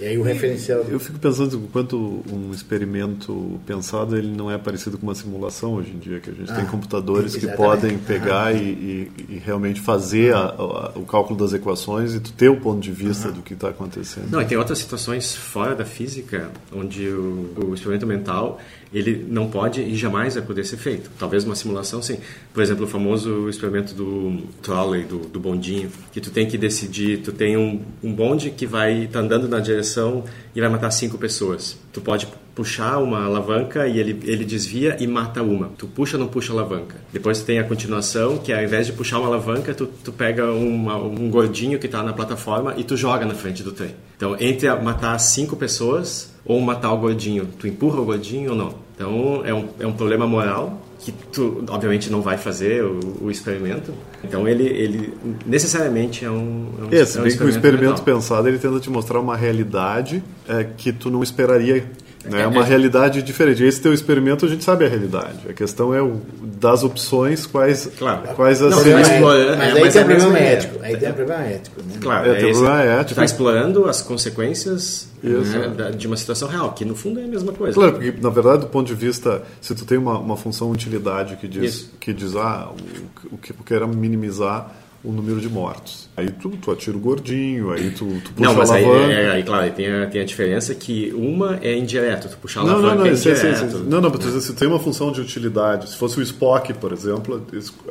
e 0.00 0.04
aí 0.04 0.16
o 0.18 0.22
referencial... 0.22 0.80
Eu 0.88 1.00
fico 1.00 1.18
pensando 1.18 1.56
o 1.56 1.68
quanto 1.68 2.22
um 2.32 2.50
experimento 2.52 3.60
pensado 3.66 4.16
ele 4.16 4.28
não 4.28 4.50
é 4.50 4.56
parecido 4.56 4.96
com 4.96 5.06
uma 5.06 5.14
simulação 5.14 5.74
hoje 5.74 5.90
em 5.90 5.98
dia, 5.98 6.20
que 6.20 6.30
a 6.30 6.32
gente 6.32 6.46
tem 6.52 6.64
Ah, 6.64 6.66
computadores 6.66 7.32
que 7.36 7.44
exatamente. 7.46 7.56
podem 7.66 7.98
pegar 7.98 8.54
e, 8.54 8.62
e- 8.62 9.10
e 9.30 9.42
realmente 9.44 9.80
fazer 9.80 10.34
a- 10.34 10.38
a- 10.48 10.92
o 10.96 11.04
cálculo 11.04 11.38
das 11.38 11.52
equações 11.52 12.14
e 12.14 12.20
tu 12.20 12.32
ter 12.32 12.48
o 12.48 12.56
ponto 12.60 12.80
de 12.80 12.92
vista 12.92 13.30
do 13.32 13.42
que 13.42 13.54
está 13.54 13.68
acontecendo. 13.70 14.30
Não, 14.30 14.40
e 14.40 14.44
tem 14.44 14.56
outras 14.56 14.78
situações 14.78 15.34
fora 15.34 15.74
da 15.74 15.84
física 15.84 16.50
onde 16.72 17.08
o, 17.08 17.50
o 17.66 17.74
experimento 17.74 18.06
mental 18.06 18.60
ele 18.92 19.26
não 19.28 19.48
pode 19.48 19.80
e 19.82 19.94
jamais 19.96 20.34
vai 20.34 20.42
poder 20.44 20.64
ser 20.64 20.76
feito. 20.76 21.10
Talvez 21.18 21.44
uma 21.44 21.54
simulação, 21.54 22.00
sim. 22.02 22.18
Por 22.52 22.62
exemplo, 22.62 22.84
o 22.84 22.88
famoso 22.88 23.48
experimento 23.48 23.94
do 23.94 24.38
trolley, 24.62 25.04
do, 25.04 25.18
do 25.18 25.38
bondinho, 25.40 25.90
que 26.12 26.20
tu 26.20 26.30
tem 26.30 26.46
que 26.46 26.56
decidir, 26.58 27.18
tu 27.18 27.32
tem 27.32 27.56
um, 27.56 27.80
um 28.02 28.12
bonde 28.12 28.50
que 28.50 28.66
vai 28.66 29.06
tá 29.10 29.20
andando 29.20 29.48
na 29.48 29.60
direção 29.60 30.24
e 30.54 30.60
vai 30.60 30.68
matar 30.68 30.90
cinco 30.90 31.18
pessoas. 31.18 31.78
Tu 31.92 32.00
pode 32.00 32.26
puxar 32.54 32.98
uma 32.98 33.24
alavanca 33.24 33.86
e 33.86 33.98
ele, 34.00 34.18
ele 34.24 34.44
desvia 34.44 34.96
e 34.98 35.06
mata 35.06 35.42
uma. 35.42 35.68
Tu 35.78 35.86
puxa 35.86 36.16
ou 36.16 36.24
não 36.24 36.28
puxa 36.28 36.52
a 36.52 36.56
alavanca. 36.56 36.96
Depois 37.12 37.40
tem 37.42 37.58
a 37.60 37.64
continuação, 37.64 38.38
que 38.38 38.52
ao 38.52 38.62
invés 38.62 38.86
de 38.86 38.92
puxar 38.92 39.18
uma 39.20 39.28
alavanca, 39.28 39.72
tu, 39.74 39.86
tu 39.86 40.10
pega 40.12 40.50
uma- 40.52 40.96
um 40.96 41.30
gordinho 41.30 41.78
que 41.78 41.86
está 41.86 42.02
na 42.02 42.12
plataforma 42.12 42.74
e 42.76 42.82
tu 42.82 42.96
joga 42.96 43.24
na 43.24 43.34
frente 43.34 43.62
do 43.62 43.70
trem. 43.70 43.94
Então, 44.18 44.36
entre 44.40 44.68
matar 44.80 45.16
cinco 45.20 45.54
pessoas 45.54 46.32
ou 46.44 46.60
matar 46.60 46.92
o 46.92 46.98
gordinho, 46.98 47.46
tu 47.56 47.68
empurra 47.68 48.00
o 48.00 48.04
gordinho 48.04 48.50
ou 48.50 48.56
não. 48.56 48.74
Então, 48.96 49.42
é 49.44 49.54
um, 49.54 49.68
é 49.78 49.86
um 49.86 49.92
problema 49.92 50.26
moral 50.26 50.82
que 50.98 51.12
tu, 51.12 51.64
obviamente, 51.68 52.10
não 52.10 52.20
vai 52.20 52.36
fazer 52.36 52.82
o, 52.82 52.98
o 53.22 53.30
experimento. 53.30 53.94
Então, 54.24 54.48
ele, 54.48 54.64
ele 54.64 55.14
necessariamente 55.46 56.24
é 56.24 56.30
um, 56.30 56.66
é 56.80 56.82
um, 56.82 56.88
É, 56.90 57.04
se 57.04 57.16
é 57.16 57.20
um 57.20 57.24
bem 57.24 57.36
que 57.36 57.44
o 57.44 57.48
experimento 57.48 57.84
mental. 57.84 58.04
pensado 58.04 58.48
ele 58.48 58.58
tenta 58.58 58.80
te 58.80 58.90
mostrar 58.90 59.20
uma 59.20 59.36
realidade 59.36 60.20
é, 60.48 60.64
que 60.64 60.92
tu 60.92 61.10
não 61.10 61.22
esperaria. 61.22 61.88
Né? 62.30 62.42
É, 62.42 62.46
uma 62.46 62.62
é. 62.62 62.64
realidade 62.64 63.22
diferente. 63.22 63.62
Esse 63.64 63.80
teu 63.80 63.92
experimento 63.92 64.44
a 64.44 64.48
gente 64.48 64.62
sabe 64.64 64.84
a 64.84 64.88
realidade. 64.88 65.38
A 65.48 65.52
questão 65.52 65.94
é 65.94 66.02
o, 66.02 66.20
das 66.60 66.82
opções, 66.84 67.46
quais, 67.46 67.90
Claro. 67.98 68.22
quais 68.34 68.60
as. 68.62 68.70
Não, 68.70 68.78
Mas, 68.78 68.86
mas 68.94 69.08
aí- 69.08 69.14
explora- 69.14 69.56
mas 69.56 69.68
é, 69.68 69.82
aí 69.82 69.90
tem 69.92 70.00
é 70.00 70.04
um 70.04 70.08
problema 70.08 70.38
é. 70.38 70.52
ético. 70.52 70.78
Aí 70.82 70.96
tem 70.96 71.10
um 71.10 71.12
problema 71.14 71.42
ético, 71.44 71.82
né? 71.82 71.94
Claro, 72.00 72.26
É, 72.26 72.30
é, 72.30 72.34
tem 72.40 72.50
esse- 72.50 72.60
problema 72.60 72.82
tu 72.82 72.88
ético. 72.90 73.10
está 73.10 73.24
explorando 73.24 73.84
as 73.88 74.02
consequências 74.02 75.08
né, 75.22 75.90
de 75.96 76.06
uma 76.06 76.16
situação 76.16 76.48
real, 76.48 76.72
que 76.72 76.84
no 76.84 76.94
fundo 76.94 77.18
é 77.20 77.24
a 77.24 77.26
mesma 77.26 77.52
coisa. 77.52 77.74
Claro, 77.74 77.92
porque 77.94 78.14
na 78.20 78.30
verdade, 78.30 78.60
do 78.60 78.66
ponto 78.68 78.86
de 78.86 78.94
vista, 78.94 79.42
se 79.60 79.74
tu 79.74 79.84
tem 79.84 79.98
uma, 79.98 80.18
uma 80.18 80.36
função 80.36 80.70
utilidade 80.70 81.36
que 81.36 81.48
diz, 81.48 81.74
Isso. 81.74 81.90
que 81.98 82.12
diz 82.12 82.36
ah, 82.36 82.68
o, 82.70 83.34
o 83.34 83.38
que 83.38 83.50
eu 83.50 83.56
quero 83.64 83.84
é 83.84 83.88
minimizar 83.88 84.70
o 85.04 85.12
número 85.12 85.40
de 85.40 85.48
mortos. 85.48 86.08
Aí 86.16 86.28
tu, 86.28 86.50
tu 86.50 86.72
atira 86.72 86.96
o 86.96 87.00
gordinho, 87.00 87.70
aí 87.70 87.90
tu, 87.90 88.04
tu 88.24 88.32
puxa 88.32 88.48
Não, 88.50 88.54
mas 88.54 88.68
a 88.68 88.74
aí, 88.74 88.84
alavanca. 88.84 89.12
é, 89.12 89.30
aí, 89.30 89.42
claro, 89.44 89.62
aí 89.64 89.70
tem 89.70 89.86
a, 89.92 90.06
tem 90.06 90.20
a 90.20 90.24
diferença 90.24 90.74
que 90.74 91.12
uma 91.16 91.56
é 91.62 91.76
indireto, 91.78 92.28
tu 92.28 92.36
puxar 92.38 92.62
a 92.62 92.64
Não, 92.64 92.70
alavanca 92.72 92.94
não, 92.96 93.00
não, 93.04 93.06
é 93.06 93.12
esse- 93.14 93.28
indireto. 93.30 93.64
esse- 93.64 93.76
não, 93.76 94.00
não, 94.00 94.10
mas 94.10 94.42
se 94.44 94.52
tem 94.54 94.66
uma 94.66 94.80
função 94.80 95.12
de 95.12 95.20
utilidade, 95.20 95.88
se 95.90 95.96
fosse 95.96 96.18
o 96.18 96.22
Spock, 96.22 96.74
por 96.74 96.92
exemplo, 96.92 97.40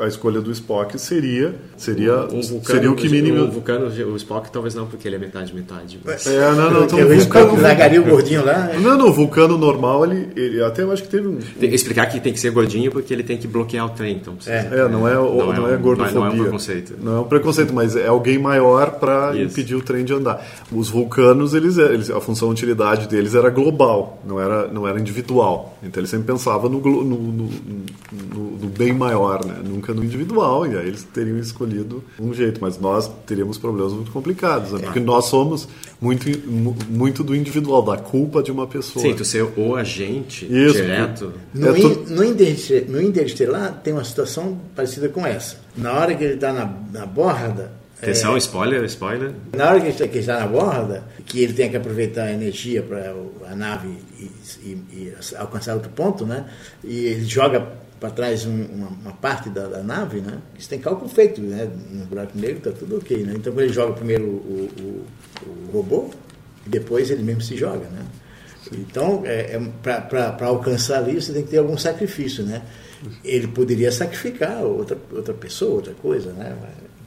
a 0.01 0.05
escolha 0.07 0.41
do 0.41 0.51
Spock 0.51 0.99
seria 0.99 1.55
seria 1.77 2.23
Um 2.25 2.41
vulcano, 2.41 2.65
seria 2.65 2.91
o 2.91 2.95
que 2.95 3.07
mínimo. 3.07 3.43
O 3.43 3.51
vulcano, 3.51 3.85
o 3.87 4.15
Spock 4.17 4.51
talvez 4.51 4.75
não, 4.75 4.85
porque 4.85 5.07
ele 5.07 5.15
é 5.15 5.19
metade, 5.19 5.55
metade. 5.55 5.99
Mas... 6.03 6.27
É, 6.27 6.51
não, 6.51 6.69
não, 6.71 6.83
então, 6.83 6.99
o 6.99 7.13
Spock 7.13 7.39
vulcano, 7.45 7.61
largaria 7.61 8.01
o 8.01 8.03
gordinho 8.03 8.43
lá. 8.45 8.71
não, 8.81 8.97
não, 8.97 9.07
o 9.07 9.13
vulcano 9.13 9.57
normal, 9.57 10.03
ele, 10.05 10.27
ele 10.35 10.61
até 10.61 10.83
eu 10.83 10.91
acho 10.91 11.03
que 11.03 11.09
teve 11.09 11.25
um. 11.29 11.37
Tem 11.37 11.69
que 11.69 11.75
explicar 11.75 12.07
que 12.07 12.19
tem 12.19 12.33
que 12.33 12.39
ser 12.41 12.51
gordinho 12.51 12.91
porque 12.91 13.13
ele 13.13 13.23
tem 13.23 13.37
que 13.37 13.47
bloquear 13.47 13.85
o 13.85 13.89
trem. 13.91 14.17
Então 14.17 14.35
precisa- 14.35 14.55
É, 14.57 14.89
não 14.89 15.07
é, 15.07 15.13
Não 15.13 15.35
não 15.37 15.69
é 15.69 15.73
é, 15.73 15.77
um- 15.77 15.81
gordofobia. 15.81 16.19
não 16.19 16.25
é 16.27 16.29
um 16.31 16.37
preconceito. 16.43 16.96
Não 17.01 17.17
é 17.17 17.19
um 17.19 17.23
preconceito, 17.25 17.73
mas 17.73 17.95
é 17.95 18.07
alguém 18.07 18.37
maior 18.39 18.91
para 18.99 19.31
impedir 19.51 19.75
o 19.75 19.81
trem 19.81 20.03
de 20.05 20.13
andar. 20.13 20.45
Os 20.71 20.89
vulcanos, 20.89 21.53
eles, 21.53 21.77
eles, 21.77 22.09
a 22.09 22.19
função 22.19 22.47
de 22.49 22.53
utilidade 22.53 23.07
deles 23.07 23.35
era 23.35 23.49
global, 23.49 24.19
não 24.25 24.39
era, 24.39 24.67
não 24.67 24.87
era 24.87 24.99
individual. 24.99 25.77
Então 25.83 26.01
ele 26.01 26.07
sempre 26.07 26.27
pensava 26.27 26.67
no, 26.67 26.79
no, 26.79 27.03
no, 27.03 27.29
no- 27.31 28.57
no 28.59 28.67
bem 28.67 28.93
maior, 28.93 29.45
né? 29.45 29.55
nunca 29.63 29.93
no 29.93 30.03
individual. 30.03 30.65
E 30.67 30.77
aí 30.77 30.87
eles 30.87 31.03
teriam 31.03 31.37
escolhido 31.37 32.03
um 32.19 32.33
jeito, 32.33 32.59
mas 32.61 32.79
nós 32.79 33.09
teríamos 33.25 33.57
problemas 33.57 33.93
muito 33.93 34.11
complicados, 34.11 34.71
né? 34.73 34.79
porque 34.81 34.99
nós 34.99 35.25
somos 35.25 35.67
muito, 35.99 36.29
mu- 36.47 36.75
muito 36.89 37.23
do 37.23 37.35
individual, 37.35 37.81
da 37.81 37.97
culpa 37.97 38.43
de 38.43 38.51
uma 38.51 38.67
pessoa. 38.67 39.03
Sim, 39.03 39.13
tu 39.15 39.25
ser 39.25 39.43
o 39.57 39.75
agente 39.75 40.45
Isso. 40.45 40.75
direto. 40.75 41.33
No, 41.53 41.75
É 41.75 41.79
in, 41.79 41.81
tu- 41.95 42.13
no, 42.13 42.23
Intereste- 42.23 42.85
no 42.87 43.01
Interestelar 43.01 43.81
tem 43.83 43.93
uma 43.93 44.03
situação 44.03 44.59
parecida 44.75 45.09
com 45.09 45.25
essa. 45.25 45.57
Na 45.75 45.93
hora 45.93 46.13
que 46.15 46.23
ele 46.23 46.33
está 46.35 46.53
na, 46.53 46.71
na 46.93 47.05
borda. 47.05 47.71
Atenção, 47.99 48.35
é, 48.35 48.37
spoiler, 48.37 48.83
spoiler. 48.83 49.31
na 49.55 49.69
hora 49.69 49.79
que 49.79 49.85
ele 49.87 49.91
está- 49.93 50.05
que 50.07 50.13
ele 50.13 50.19
está 50.19 50.39
na 50.39 50.45
borda, 50.45 51.03
que 51.25 51.41
ele 51.41 51.53
tem 51.53 51.67
que 51.67 51.77
aproveitar 51.77 52.25
a 52.25 52.31
energia 52.31 52.83
para 52.83 53.11
a 53.51 53.55
nave 53.55 53.87
e, 54.19 54.23
e- 54.63 54.83
e 54.93 55.13
alcançar 55.35 55.73
outro 55.73 55.89
ponto, 55.89 56.23
né? 56.23 56.45
E 56.83 57.05
ele 57.05 57.25
joga 57.25 57.67
para 57.99 58.09
trás 58.11 58.45
um- 58.45 58.65
uma, 58.65 58.87
uma 58.89 59.11
parte 59.13 59.49
da, 59.49 59.67
da 59.67 59.81
nave, 59.83 60.21
né? 60.21 60.37
Isso 60.57 60.69
tem 60.69 60.79
cálculo 60.79 61.09
feito, 61.09 61.41
né? 61.41 61.67
No 61.91 62.05
buraco 62.05 62.37
negro 62.37 62.57
está 62.57 62.71
tudo 62.71 62.97
ok, 62.97 63.17
né? 63.23 63.33
Então 63.35 63.51
quando 63.53 63.63
ele 63.65 63.73
joga 63.73 63.93
primeiro 63.93 64.23
o, 64.25 64.69
o- 64.79 65.05
o 65.47 65.71
robô 65.71 66.09
e 66.65 66.69
depois 66.69 67.09
ele 67.09 67.23
mesmo 67.23 67.41
se 67.41 67.55
joga, 67.57 67.87
né? 67.89 68.05
Então, 68.73 69.21
é, 69.25 69.55
é, 69.55 69.59
para 69.81 70.47
alcançar 70.47 70.97
ali, 70.97 71.15
você 71.21 71.31
tem 71.31 71.43
que 71.43 71.49
ter 71.49 71.57
algum 71.57 71.77
sacrifício, 71.77 72.43
né? 72.43 72.61
Ele 73.23 73.47
poderia 73.47 73.91
sacrificar 73.91 74.61
outra, 74.63 74.97
outra 75.11 75.33
pessoa, 75.33 75.75
outra 75.75 75.93
coisa, 75.93 76.33
né? 76.33 76.53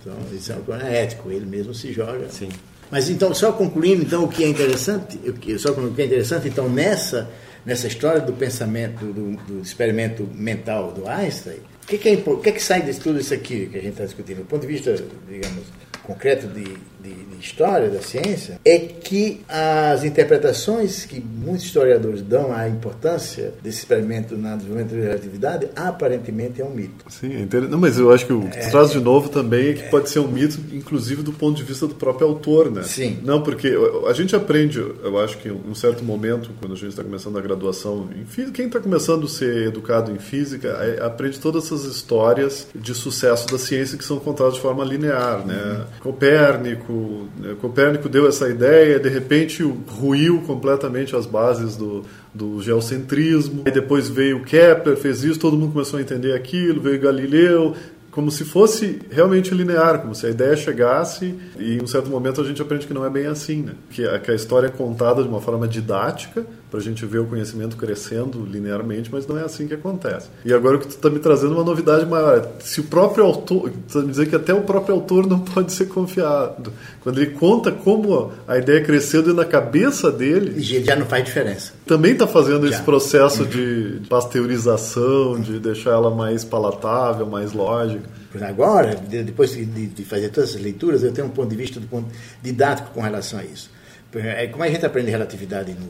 Então, 0.01 0.15
isso 0.33 0.51
é 0.53 0.55
uma 0.55 0.65
coisa 0.65 0.85
ético, 0.85 1.31
ele 1.31 1.45
mesmo 1.45 1.75
se 1.75 1.93
joga. 1.93 2.31
Sim. 2.31 2.49
Mas 2.91 3.11
então, 3.11 3.35
só 3.35 3.53
concluindo, 3.53 4.03
então, 4.03 4.25
o 4.25 4.29
que 4.29 4.43
é 4.43 4.49
interessante, 4.49 5.19
o 5.29 5.35
que, 5.35 5.59
só 5.59 5.73
o 5.73 5.93
que 5.93 6.01
é 6.01 6.07
interessante, 6.07 6.49
então, 6.49 6.67
nessa, 6.67 7.29
nessa 7.65 7.87
história 7.87 8.21
do 8.21 8.33
pensamento, 8.33 9.05
do, 9.07 9.37
do 9.37 9.61
experimento 9.61 10.29
mental 10.35 10.93
do 10.93 11.09
Einstein, 11.09 11.59
o 11.83 11.87
que, 11.87 11.99
que, 11.99 12.09
é, 12.09 12.17
que, 12.17 12.49
é 12.49 12.53
que 12.53 12.63
sai 12.63 12.83
de 12.83 12.99
tudo 12.99 13.19
isso 13.19 13.35
aqui 13.35 13.67
que 13.67 13.79
a 13.79 13.81
gente 13.81 13.93
está 13.93 14.05
discutindo? 14.05 14.39
Do 14.39 14.45
ponto 14.45 14.63
de 14.63 14.69
vista, 14.69 14.95
digamos, 15.29 15.65
concreto 16.03 16.47
de, 16.47 16.77
de, 17.03 17.13
de 17.13 17.41
história, 17.41 17.89
da 17.89 18.01
ciência, 18.01 18.61
é 18.65 18.79
que 18.79 19.41
as 19.49 20.05
interpretações 20.05 21.05
que 21.05 21.21
muitos 21.21 21.65
historiadores 21.65 22.23
dão 22.23 22.53
à 22.53 22.69
importância 22.69 23.53
desse 23.63 23.79
experimento 23.79 24.37
na 24.37 24.57
desenvolvimento 24.57 24.95
da 24.95 25.03
relatividade, 25.09 25.69
aparentemente 25.75 26.61
é 26.61 26.65
um 26.65 26.71
mito. 26.71 27.05
Sim, 27.09 27.49
é 27.53 27.61
não, 27.61 27.79
mas 27.79 27.99
eu 27.99 28.13
acho 28.13 28.27
que 28.27 28.33
o 28.33 28.49
que 28.49 28.71
traz 28.71 28.91
de 28.91 29.01
novo 29.01 29.29
também 29.29 29.71
é 29.71 29.73
que 29.75 29.83
pode 29.91 30.09
ser 30.09 30.21
um 30.21 30.29
mito, 30.29 30.59
inclusive 30.73 31.23
do 31.23 31.33
ponto 31.33 31.57
de 31.57 31.65
vista 31.65 31.87
do 31.87 31.95
próprio 31.95 32.27
autor, 32.27 32.71
né? 32.71 32.83
Sim. 32.83 33.19
Não, 33.23 33.43
porque 33.43 33.75
a 34.07 34.13
gente 34.13 34.35
aprende, 34.35 34.79
eu 34.79 35.19
acho 35.19 35.39
que 35.39 35.49
em 35.49 35.53
um 35.53 35.75
certo 35.75 36.05
momento, 36.05 36.51
quando 36.61 36.73
a 36.73 36.77
gente 36.77 36.91
está 36.91 37.03
começando 37.03 37.39
a 37.39 37.41
graduação 37.41 38.09
em 38.19 38.25
física, 38.25 38.53
quem 38.53 38.67
está 38.67 38.81
começando 38.81 39.25
a 39.25 39.29
ser 39.29 39.69
educado 39.69 40.13
em 40.13 40.19
física, 40.19 40.69
é- 40.69 41.05
aprende 41.05 41.39
todas 41.39 41.65
essas 41.67 41.85
histórias 41.85 42.67
de 42.75 42.95
sucesso 42.95 43.47
da 43.49 43.59
ciência 43.59 43.97
que 43.97 44.05
são 44.05 44.19
contadas 44.19 44.55
de 44.55 44.61
forma 44.61 44.85
linear, 44.85 45.47
né? 45.47 45.87
Copérnico, 46.01 46.90
né? 47.39 47.57
Copérnico 47.61 48.09
deu 48.09 48.27
essa 48.27 48.49
ideia, 48.49 48.99
de 48.99 49.09
repente 49.09 49.63
ruiu 49.89 50.43
completamente 50.47 51.15
as 51.15 51.27
bases 51.27 51.77
do, 51.77 52.05
do 52.35 52.61
geocentrismo. 52.63 53.63
Aí 53.67 53.73
depois 53.73 54.09
veio 54.09 54.43
Kepler, 54.43 54.97
fez 54.97 55.23
isso, 55.23 55.39
todo 55.39 55.57
mundo 55.57 55.73
começou 55.73 55.99
a 55.99 56.03
entender 56.03 56.35
aquilo, 56.35 56.81
veio 56.81 57.01
Galileu, 57.01 57.75
como 58.11 58.31
se 58.31 58.45
fosse 58.45 58.99
realmente 59.11 59.55
linear, 59.55 60.01
como 60.01 60.15
se 60.15 60.27
a 60.27 60.31
ideia 60.31 60.57
chegasse 60.57 61.35
e 61.59 61.75
em 61.75 61.83
um 61.83 61.87
certo 61.87 62.11
momento 62.11 62.41
a 62.41 62.45
gente 62.45 62.61
aprende 62.61 62.87
que 62.87 62.95
não 62.95 63.05
é 63.05 63.11
bem 63.11 63.27
assim, 63.27 63.63
né? 63.63 63.73
Que 63.91 64.03
que 64.19 64.31
a 64.31 64.35
história 64.35 64.67
é 64.67 64.71
contada 64.71 65.23
de 65.23 65.29
uma 65.29 65.41
forma 65.41 65.69
didática 65.69 66.45
para 66.71 66.79
a 66.79 66.83
gente 66.83 67.05
ver 67.05 67.19
o 67.19 67.27
conhecimento 67.27 67.77
crescendo 67.77 68.45
linearmente, 68.45 69.11
mas 69.13 69.27
não 69.27 69.37
é 69.37 69.43
assim 69.43 69.67
que 69.67 69.75
acontece. 69.75 70.29
E 70.45 70.53
agora 70.53 70.77
o 70.77 70.79
que 70.81 70.87
tu 70.87 70.91
está 70.97 71.11
me 71.11 71.19
trazendo 71.19 71.53
é 71.55 71.57
uma 71.57 71.65
novidade 71.65 72.07
maior. 72.07 72.49
Se 72.61 72.81
o 72.81 72.85
próprio 72.85 73.25
autor, 73.25 73.71
tu 73.89 73.93
tá 73.95 74.01
me 74.01 74.09
dizer 74.11 74.29
que 74.29 74.37
até 74.37 74.55
o 74.55 74.63
próprio 74.63 74.95
autor 74.95 75.27
não 75.27 75.41
pode 75.45 75.73
ser 75.73 75.87
confiado. 75.87 76.73
Quando 77.03 77.21
ele 77.21 77.33
conta 77.33 77.73
como 77.73 78.33
a 78.47 78.57
ideia 78.59 78.83
cresceu 78.85 79.23
da 79.35 79.45
cabeça 79.45 80.11
dele, 80.13 80.55
E 80.61 80.63
já 80.85 80.95
não 80.97 81.07
faz 81.07 81.25
diferença. 81.25 81.73
também 81.87 82.13
está 82.13 82.27
fazendo 82.27 82.67
esse 82.67 82.79
Já. 82.79 82.83
processo 82.85 83.45
de 83.47 83.61
de 84.01 84.09
pasteurização, 84.09 85.41
de 85.41 85.59
deixar 85.59 85.91
ela 85.91 86.11
mais 86.15 86.45
palatável, 86.45 87.27
mais 87.27 87.53
lógica. 87.53 88.03
Agora, 88.43 88.95
de- 88.95 89.23
depois 89.25 89.51
de, 89.53 90.05
fazer 90.05 90.29
todas 90.29 90.51
essas 90.51 90.63
leituras, 90.63 91.03
eu 91.03 91.13
tenho 91.13 91.27
um 91.27 91.31
ponto 91.31 91.49
de 91.51 91.57
vista 91.57 91.81
do 91.81 91.87
ponto 91.87 92.09
didático 92.43 92.91
com 92.95 93.01
relação 93.01 93.39
a 93.41 93.45
isso. 93.45 93.71
É 94.15 94.47
Como 94.49 94.63
a 94.63 94.69
gente 94.69 94.85
aprende 94.85 95.11
relatividade 95.11 95.73
no, 95.73 95.87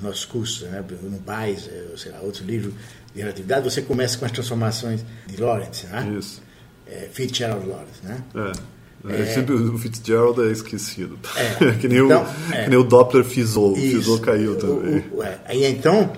nos 0.00 0.10
nossos 0.10 0.24
cursos, 0.24 0.62
né? 0.68 0.82
no 1.02 1.18
BAIS, 1.18 1.68
eh, 1.68 1.84
sei 1.96 2.12
lá, 2.12 2.20
outros 2.20 2.44
livros 2.46 2.72
de 3.14 3.20
relatividade, 3.20 3.70
você 3.70 3.82
começa 3.82 4.16
com 4.18 4.24
as 4.24 4.32
transformações 4.32 5.04
de 5.26 5.36
Lorentz, 5.40 5.84
né? 5.84 6.14
Isso. 6.18 6.40
É, 6.86 7.08
Fitzgerald 7.12 7.66
Lorentz, 7.66 8.00
né? 8.02 8.22
É. 8.34 8.78
É, 9.08 9.26
Sempre 9.26 9.54
o 9.54 9.78
Fitzgerald 9.78 10.40
é 10.42 10.50
esquecido. 10.50 11.18
É. 11.36 11.72
que, 11.78 11.86
nem 11.86 11.98
Então, 12.04 12.24
o, 12.24 12.52
é. 12.54 12.64
que 12.64 12.70
nem 12.70 12.78
o 12.78 12.82
Doppler 12.82 13.24
fisou. 13.24 13.74
O 13.74 13.78
Isso. 13.78 13.96
fisou 13.98 14.18
caiu 14.18 14.56
também. 14.56 15.04
O- 15.12 15.18
o- 15.18 15.22
é, 15.22 15.38
Aí 15.44 15.64
então, 15.66 16.12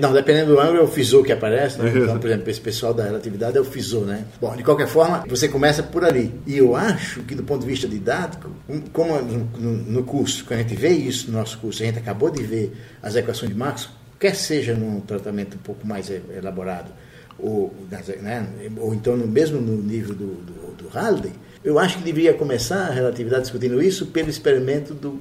não, 0.00 0.12
dependendo 0.12 0.52
do 0.54 0.60
ângulo 0.60 0.78
é 0.78 0.82
o 0.82 0.86
FISO 0.86 1.24
que 1.24 1.32
aparece, 1.32 1.78
né? 1.80 1.88
Isso. 1.88 1.98
Então, 1.98 2.18
por 2.18 2.28
exemplo, 2.30 2.48
esse 2.50 2.60
pessoal 2.60 2.94
da 2.94 3.02
relatividade 3.04 3.56
é 3.58 3.60
o 3.60 3.64
FISO, 3.64 4.00
né? 4.00 4.24
Bom, 4.40 4.54
de 4.54 4.62
qualquer 4.62 4.86
forma, 4.86 5.24
você 5.28 5.48
começa 5.48 5.82
por 5.82 6.04
ali. 6.04 6.32
E 6.46 6.56
eu 6.56 6.76
acho 6.76 7.20
que 7.22 7.34
do 7.34 7.42
ponto 7.42 7.62
de 7.62 7.66
vista 7.66 7.88
didático, 7.88 8.48
como 8.92 9.20
no, 9.20 10.04
curso, 10.04 10.44
quando 10.44 10.60
a 10.60 10.62
gente 10.62 10.76
vê 10.76 10.90
isso 10.90 11.30
no 11.32 11.38
nosso 11.38 11.58
curso, 11.58 11.82
a 11.82 11.86
gente 11.86 11.98
acabou 11.98 12.30
de 12.30 12.42
ver 12.42 12.72
as 13.02 13.16
equações 13.16 13.50
de 13.50 13.58
Maxwell, 13.58 13.94
quer 14.20 14.36
seja 14.36 14.74
num 14.74 15.00
tratamento 15.00 15.56
um 15.56 15.60
pouco 15.60 15.84
mais 15.84 16.08
elaborado, 16.10 16.92
ou, 17.38 17.74
né? 18.20 18.46
ou 18.78 18.94
então 18.94 19.16
no, 19.16 19.26
mesmo 19.26 19.60
no 19.60 19.82
nível 19.82 20.14
do, 20.14 20.26
do, 20.26 20.74
do 20.84 20.88
Halliday, 20.88 21.32
eu 21.64 21.76
acho 21.78 21.98
que 21.98 22.04
deveria 22.04 22.34
começar 22.34 22.86
a 22.86 22.90
relatividade 22.90 23.42
discutindo 23.42 23.82
isso 23.82 24.06
pelo 24.06 24.30
experimento 24.30 24.94
do- 24.94 25.18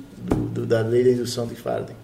do- 0.53 0.65
da 0.67 0.81
lei 0.81 1.03
da 1.03 1.09
indução 1.11 1.47
de 1.47 1.55
Faraday 1.55 1.95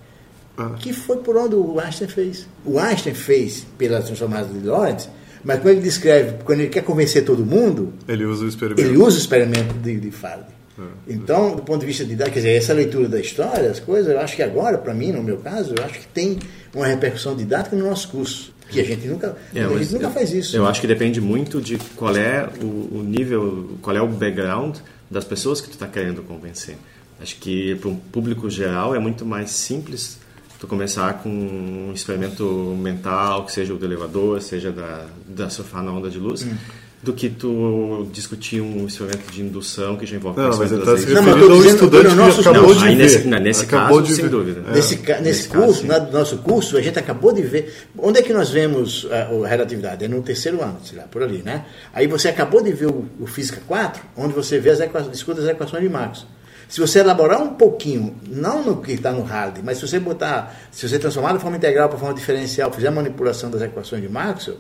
Ah. 0.58 0.72
que 0.80 0.92
foi 0.92 1.18
por 1.18 1.38
onde 1.38 1.56
o 1.56 1.80
Einstein 1.80 2.08
fez. 2.08 2.48
O 2.66 2.80
Einstein 2.80 3.14
fez 3.14 3.66
pela 3.78 4.02
transformada 4.02 4.48
de 4.48 4.66
Lorentz, 4.66 5.08
mas 5.44 5.60
quando 5.60 5.74
ele 5.76 5.82
descreve, 5.82 6.44
quando 6.44 6.62
ele 6.62 6.70
quer 6.70 6.82
convencer 6.84 7.24
todo 7.24 7.46
mundo, 7.46 7.94
Ele 8.08 8.26
usa 8.26 8.44
o 8.46 8.48
experimento. 8.48 8.82
ele 8.82 8.98
usa 8.98 9.18
o 9.18 9.20
experimento 9.20 9.74
de, 9.76 10.00
de 10.00 10.12
Faraday. 10.12 10.58
É. 10.80 10.84
Então, 11.14 11.56
do 11.56 11.62
ponto 11.62 11.80
de 11.82 11.86
vista 11.86 12.04
didático, 12.06 12.34
quer 12.36 12.40
dizer, 12.42 12.52
essa 12.56 12.74
leitura 12.74 13.08
da 13.08 13.20
história, 13.20 13.70
as 13.70 13.80
coisas, 13.80 14.12
eu 14.12 14.20
acho 14.20 14.36
que 14.36 14.44
agora, 14.44 14.78
para 14.78 14.94
mim, 14.94 15.12
no 15.12 15.24
meu 15.24 15.38
caso, 15.38 15.74
eu 15.78 15.84
acho 15.84 16.00
que 16.00 16.08
tem 16.08 16.38
uma 16.74 16.86
repercussão 16.88 17.36
didática 17.36 17.76
no 17.76 17.86
nosso 17.88 18.10
curso. 18.10 18.54
Que 18.70 18.82
a 18.82 18.84
gente 18.84 19.08
nunca, 19.08 19.38
É, 19.56 19.62
a 19.64 19.68
gente 19.78 19.94
nunca 19.94 20.08
eu- 20.08 20.12
faz 20.12 20.34
isso. 20.34 20.56
Eu 20.58 20.66
acho 20.68 20.82
que 20.82 20.88
depende 20.88 21.22
muito 21.22 21.62
de 21.62 21.78
qual 21.96 22.16
é 22.18 22.50
o, 22.62 22.98
o 23.00 23.04
nível, 23.08 23.78
qual 23.82 23.96
é 23.96 24.02
o 24.02 24.08
background 24.08 24.78
das 25.10 25.24
pessoas 25.24 25.62
que 25.62 25.68
tu 25.70 25.74
está 25.74 25.88
querendo 25.88 26.22
convencer. 26.22 26.76
Acho 27.22 27.38
que 27.38 27.76
para 27.76 27.90
um 27.90 27.96
público 27.96 28.50
geral 28.50 28.94
é 28.94 29.00
muito 29.00 29.26
mais 29.26 29.52
simples 29.52 30.20
tu 30.60 30.68
começar 30.68 31.14
com 31.22 31.30
um 31.30 31.92
experimento 31.94 32.44
mental, 32.80 33.46
que 33.46 33.52
seja 33.52 33.74
o 33.74 33.78
do 33.78 33.86
elevador, 33.86 34.42
seja 34.42 34.72
da, 34.72 35.06
da 35.28 35.50
surfar 35.50 35.84
na 35.84 35.92
onda 35.92 36.10
de 36.10 36.18
luz, 36.20 36.44
Hum. 36.44 36.56
do 37.04 37.14
que 37.14 37.30
tu 37.30 38.08
discutir 38.12 38.60
um 38.60 38.88
experimento 38.88 39.32
de 39.32 39.42
indução 39.44 39.96
que 39.96 40.06
já 40.08 40.16
envolve 40.16 40.42
Não, 40.42 40.58
mas 40.58 40.72
ele 40.72 40.84
das 40.84 41.00
está 41.00 41.08
se 41.10 41.14
referindo 41.14 41.54
ao 41.54 41.64
estudante 41.64 42.16
nosso- 42.16 42.42
que 42.42 42.50
acabou 42.50 42.70
Não, 42.74 42.76
de 42.82 42.88
aí 42.88 42.96
ver. 42.96 43.04
nesse- 43.04 43.28
não, 43.28 43.40
nesse 43.40 43.66
acabou 43.66 43.98
caso, 44.00 44.10
de 44.10 44.16
sem 44.16 44.24
ver. 44.26 44.32
dúvida. 44.32 44.64
É. 44.68 44.74
Nesse, 44.74 44.96
nesse 44.96 45.22
Nesse 45.22 45.48
caso, 45.50 45.64
curso, 45.66 45.86
na- 45.86 46.00
no 46.00 46.12
nosso 46.12 46.38
curso, 46.40 46.76
a 46.76 46.82
gente 46.82 46.98
acabou 46.98 47.32
de 47.32 47.44
ver. 47.44 47.72
Onde 48.00 48.18
é 48.20 48.24
que 48.24 48.34
nós 48.34 48.50
vemos 48.50 49.08
a, 49.12 49.46
a 49.46 49.48
relatividade? 49.48 50.06
É 50.06 50.08
no 50.08 50.24
terceiro 50.24 50.60
ano, 50.64 50.80
sei 50.84 50.98
lá, 50.98 51.04
por 51.04 51.22
ali, 51.22 51.44
né? 51.46 51.66
Aí 51.94 52.08
você 52.08 52.30
acabou 52.30 52.64
de 52.64 52.72
ver 52.74 52.88
o, 52.88 53.06
o 53.20 53.28
Física 53.28 53.62
4, 53.68 54.02
onde 54.18 54.34
você 54.34 54.58
vê 54.60 54.72
as 54.72 54.80
equações, 54.80 55.12
discute 55.12 55.40
as 55.40 55.46
equações 55.48 55.84
de 55.84 55.90
Maxwell. 55.90 56.28
Se 56.70 56.82
você 56.82 57.00
elaborar 57.00 57.42
um 57.42 57.54
pouquinho, 57.54 58.16
não 58.28 58.64
no 58.64 58.82
que 58.82 58.92
está 58.92 59.12
no 59.12 59.24
Hardy, 59.24 59.62
mas 59.64 59.78
se 59.78 59.88
você 59.88 60.00
botar, 60.00 60.56
se 60.72 60.88
você 60.88 61.00
transformar 61.00 61.34
de 61.34 61.40
forma 61.40 61.58
integral 61.58 61.88
para 61.88 61.98
forma 61.98 62.14
diferencial, 62.14 62.72
fizer 62.72 62.90
a 62.90 62.92
manipulação 62.92 63.50
das 63.50 63.62
equações 63.62 64.02
de 64.02 64.10
Maxwell, 64.10 64.58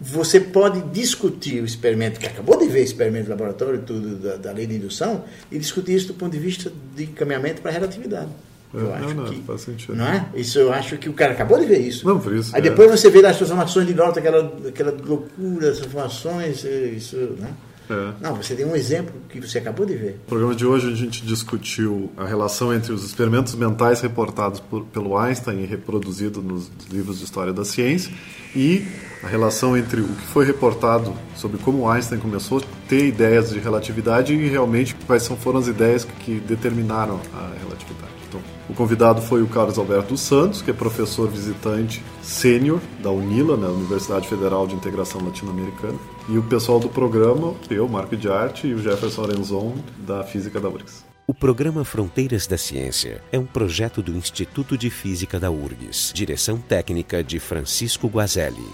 você 0.00 0.40
pode 0.40 0.80
discutir 0.90 1.62
o 1.62 1.64
experimento, 1.64 2.18
que 2.18 2.26
acabou 2.26 2.58
de 2.58 2.66
ver 2.66 2.80
o 2.80 2.84
experimento 2.84 3.24
de 3.24 3.30
laboratório, 3.30 3.80
tudo 3.80 4.16
da, 4.16 4.36
da 4.36 4.52
lei 4.52 4.66
de 4.66 4.74
indução, 4.74 5.24
e 5.50 5.58
discutir 5.58 5.94
isso 5.94 6.08
do 6.08 6.14
ponto 6.14 6.32
de 6.32 6.38
vista 6.38 6.72
de 6.96 7.04
encaminhamento 7.04 7.62
para 7.62 7.70
a 7.70 7.74
relatividade. 7.74 8.30
Eu 8.72 8.92
é, 8.92 8.96
acho 8.96 9.14
não, 9.14 9.24
que, 9.26 9.40
faz 9.42 9.60
sentido. 9.60 9.94
Não 9.94 10.06
é? 10.06 10.26
Isso 10.34 10.58
eu 10.58 10.72
acho 10.72 10.98
que 10.98 11.08
o 11.08 11.12
cara 11.12 11.32
acabou 11.32 11.60
de 11.60 11.66
ver 11.66 11.78
isso. 11.78 12.06
Não, 12.06 12.18
por 12.18 12.34
isso. 12.34 12.54
Aí 12.54 12.58
é. 12.58 12.62
depois 12.62 12.90
você 12.90 13.08
vê 13.08 13.24
as 13.24 13.36
transformações 13.36 13.86
de 13.86 13.94
nota, 13.94 14.18
aquela, 14.18 14.52
aquela 14.66 14.90
loucura, 14.90 15.70
as 15.70 15.78
transformações, 15.78 16.64
isso, 16.64 17.16
né? 17.38 17.50
É. 17.88 18.12
Não, 18.20 18.34
você 18.34 18.54
tem 18.54 18.64
um 18.64 18.74
exemplo 18.74 19.14
que 19.28 19.40
você 19.40 19.58
acabou 19.58 19.84
de 19.84 19.94
ver. 19.94 20.12
No 20.12 20.26
programa 20.26 20.54
de 20.54 20.66
hoje 20.66 20.90
a 20.90 20.94
gente 20.94 21.24
discutiu 21.24 22.10
a 22.16 22.24
relação 22.24 22.72
entre 22.72 22.92
os 22.92 23.04
experimentos 23.04 23.54
mentais 23.54 24.00
reportados 24.00 24.60
por, 24.60 24.84
pelo 24.86 25.16
Einstein 25.16 25.62
e 25.62 25.66
reproduzidos 25.66 26.42
nos 26.42 26.70
livros 26.90 27.18
de 27.18 27.24
história 27.24 27.52
da 27.52 27.64
ciência 27.64 28.12
e 28.54 28.86
a 29.22 29.26
relação 29.26 29.76
entre 29.76 30.00
o 30.00 30.08
que 30.08 30.26
foi 30.26 30.44
reportado 30.44 31.12
sobre 31.34 31.58
como 31.58 31.88
Einstein 31.88 32.18
começou 32.18 32.58
a 32.58 32.62
ter 32.88 33.06
ideias 33.06 33.50
de 33.50 33.58
relatividade 33.58 34.34
e 34.34 34.48
realmente 34.48 34.94
quais 35.06 35.26
foram 35.26 35.58
as 35.58 35.66
ideias 35.66 36.04
que 36.04 36.40
determinaram 36.40 37.20
a 37.32 37.52
relatividade. 37.58 38.12
Então, 38.28 38.40
o 38.68 38.74
convidado 38.74 39.22
foi 39.22 39.42
o 39.42 39.46
Carlos 39.46 39.78
Alberto 39.78 40.10
dos 40.10 40.20
Santos, 40.20 40.60
que 40.60 40.70
é 40.70 40.74
professor 40.74 41.28
visitante 41.28 42.02
sênior 42.22 42.80
da 43.02 43.10
UNILA, 43.10 43.56
né, 43.56 43.66
Universidade 43.68 44.28
Federal 44.28 44.66
de 44.66 44.74
Integração 44.74 45.24
Latino-Americana, 45.24 45.98
e 46.28 46.38
o 46.38 46.42
pessoal 46.42 46.80
do 46.80 46.88
programa, 46.88 47.54
eu, 47.70 47.88
Marco 47.88 48.16
de 48.16 48.28
Arte, 48.28 48.66
e 48.66 48.74
o 48.74 48.78
Jefferson 48.78 49.24
Arenzon, 49.24 49.74
da 49.98 50.24
Física 50.24 50.60
da 50.60 50.68
URGS. 50.68 51.04
O 51.26 51.32
programa 51.32 51.84
Fronteiras 51.84 52.46
da 52.46 52.58
Ciência 52.58 53.22
é 53.32 53.38
um 53.38 53.46
projeto 53.46 54.02
do 54.02 54.12
Instituto 54.12 54.76
de 54.76 54.90
Física 54.90 55.40
da 55.40 55.50
URGS, 55.50 56.12
direção 56.14 56.58
técnica 56.58 57.24
de 57.24 57.38
Francisco 57.38 58.08
Guazelli. 58.08 58.68